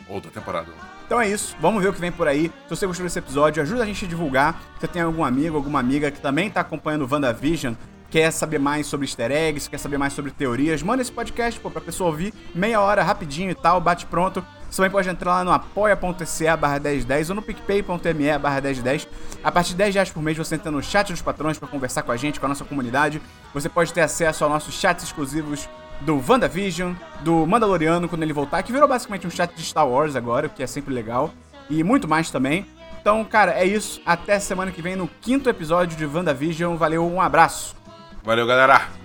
Ou 0.07 0.19
da 0.19 0.29
temporada. 0.29 0.67
Então 1.05 1.19
é 1.19 1.27
isso, 1.27 1.55
vamos 1.59 1.83
ver 1.83 1.89
o 1.89 1.93
que 1.93 1.99
vem 1.99 2.11
por 2.11 2.27
aí. 2.27 2.51
Se 2.63 2.69
você 2.69 2.87
gostou 2.87 3.05
desse 3.05 3.19
episódio, 3.19 3.61
ajuda 3.61 3.83
a 3.83 3.85
gente 3.85 4.05
a 4.05 4.07
divulgar. 4.07 4.53
Se 4.75 4.81
você 4.81 4.87
tem 4.87 5.01
algum 5.01 5.23
amigo, 5.23 5.57
alguma 5.57 5.79
amiga 5.79 6.09
que 6.09 6.21
também 6.21 6.49
tá 6.49 6.61
acompanhando 6.61 7.05
o 7.05 7.07
WandaVision, 7.11 7.73
quer 8.09 8.31
saber 8.31 8.59
mais 8.59 8.87
sobre 8.87 9.05
easter 9.05 9.31
eggs, 9.31 9.69
quer 9.69 9.77
saber 9.77 9.97
mais 9.97 10.13
sobre 10.13 10.31
teorias, 10.31 10.81
manda 10.81 11.01
esse 11.01 11.11
podcast 11.11 11.59
pô, 11.59 11.69
pra 11.69 11.81
pessoa 11.81 12.09
ouvir, 12.09 12.33
meia 12.55 12.79
hora, 12.79 13.03
rapidinho 13.03 13.51
e 13.51 13.55
tal, 13.55 13.81
bate 13.81 14.05
pronto. 14.05 14.45
Você 14.69 14.77
também 14.77 14.91
pode 14.91 15.09
entrar 15.09 15.31
lá 15.31 15.43
no 15.43 15.51
apoia.se 15.51 16.55
barra 16.55 16.79
1010 16.79 17.29
ou 17.29 17.35
no 17.35 17.41
picpay.me 17.41 18.37
barra 18.37 18.61
1010. 18.61 19.05
A 19.43 19.51
partir 19.51 19.71
de 19.71 19.75
10 19.75 19.95
reais 19.95 20.09
por 20.09 20.23
mês 20.23 20.37
você 20.37 20.55
entra 20.55 20.71
no 20.71 20.81
chat 20.81 21.11
dos 21.11 21.21
patrões 21.21 21.59
para 21.59 21.67
conversar 21.67 22.03
com 22.03 22.11
a 22.13 22.15
gente, 22.15 22.39
com 22.39 22.45
a 22.45 22.49
nossa 22.49 22.63
comunidade. 22.63 23.21
Você 23.53 23.67
pode 23.67 23.91
ter 23.91 23.99
acesso 23.99 24.45
aos 24.45 24.53
nossos 24.53 24.73
chats 24.73 25.03
exclusivos 25.03 25.67
do 26.01 26.23
WandaVision, 26.27 26.93
do 27.21 27.45
Mandaloriano 27.45 28.09
quando 28.09 28.23
ele 28.23 28.33
voltar, 28.33 28.63
que 28.63 28.71
virou 28.71 28.87
basicamente 28.87 29.27
um 29.27 29.29
chat 29.29 29.53
de 29.53 29.63
Star 29.63 29.87
Wars 29.87 30.15
agora, 30.15 30.47
o 30.47 30.49
que 30.49 30.63
é 30.63 30.67
sempre 30.67 30.93
legal, 30.93 31.31
e 31.69 31.83
muito 31.83 32.07
mais 32.07 32.29
também. 32.31 32.65
Então, 32.99 33.23
cara, 33.25 33.53
é 33.53 33.65
isso. 33.65 34.01
Até 34.05 34.39
semana 34.39 34.71
que 34.71 34.81
vem 34.81 34.95
no 34.95 35.07
quinto 35.07 35.49
episódio 35.49 35.97
de 35.97 36.05
WandaVision. 36.05 36.75
Valeu, 36.75 37.05
um 37.05 37.19
abraço. 37.19 37.75
Valeu, 38.23 38.45
galera. 38.45 39.00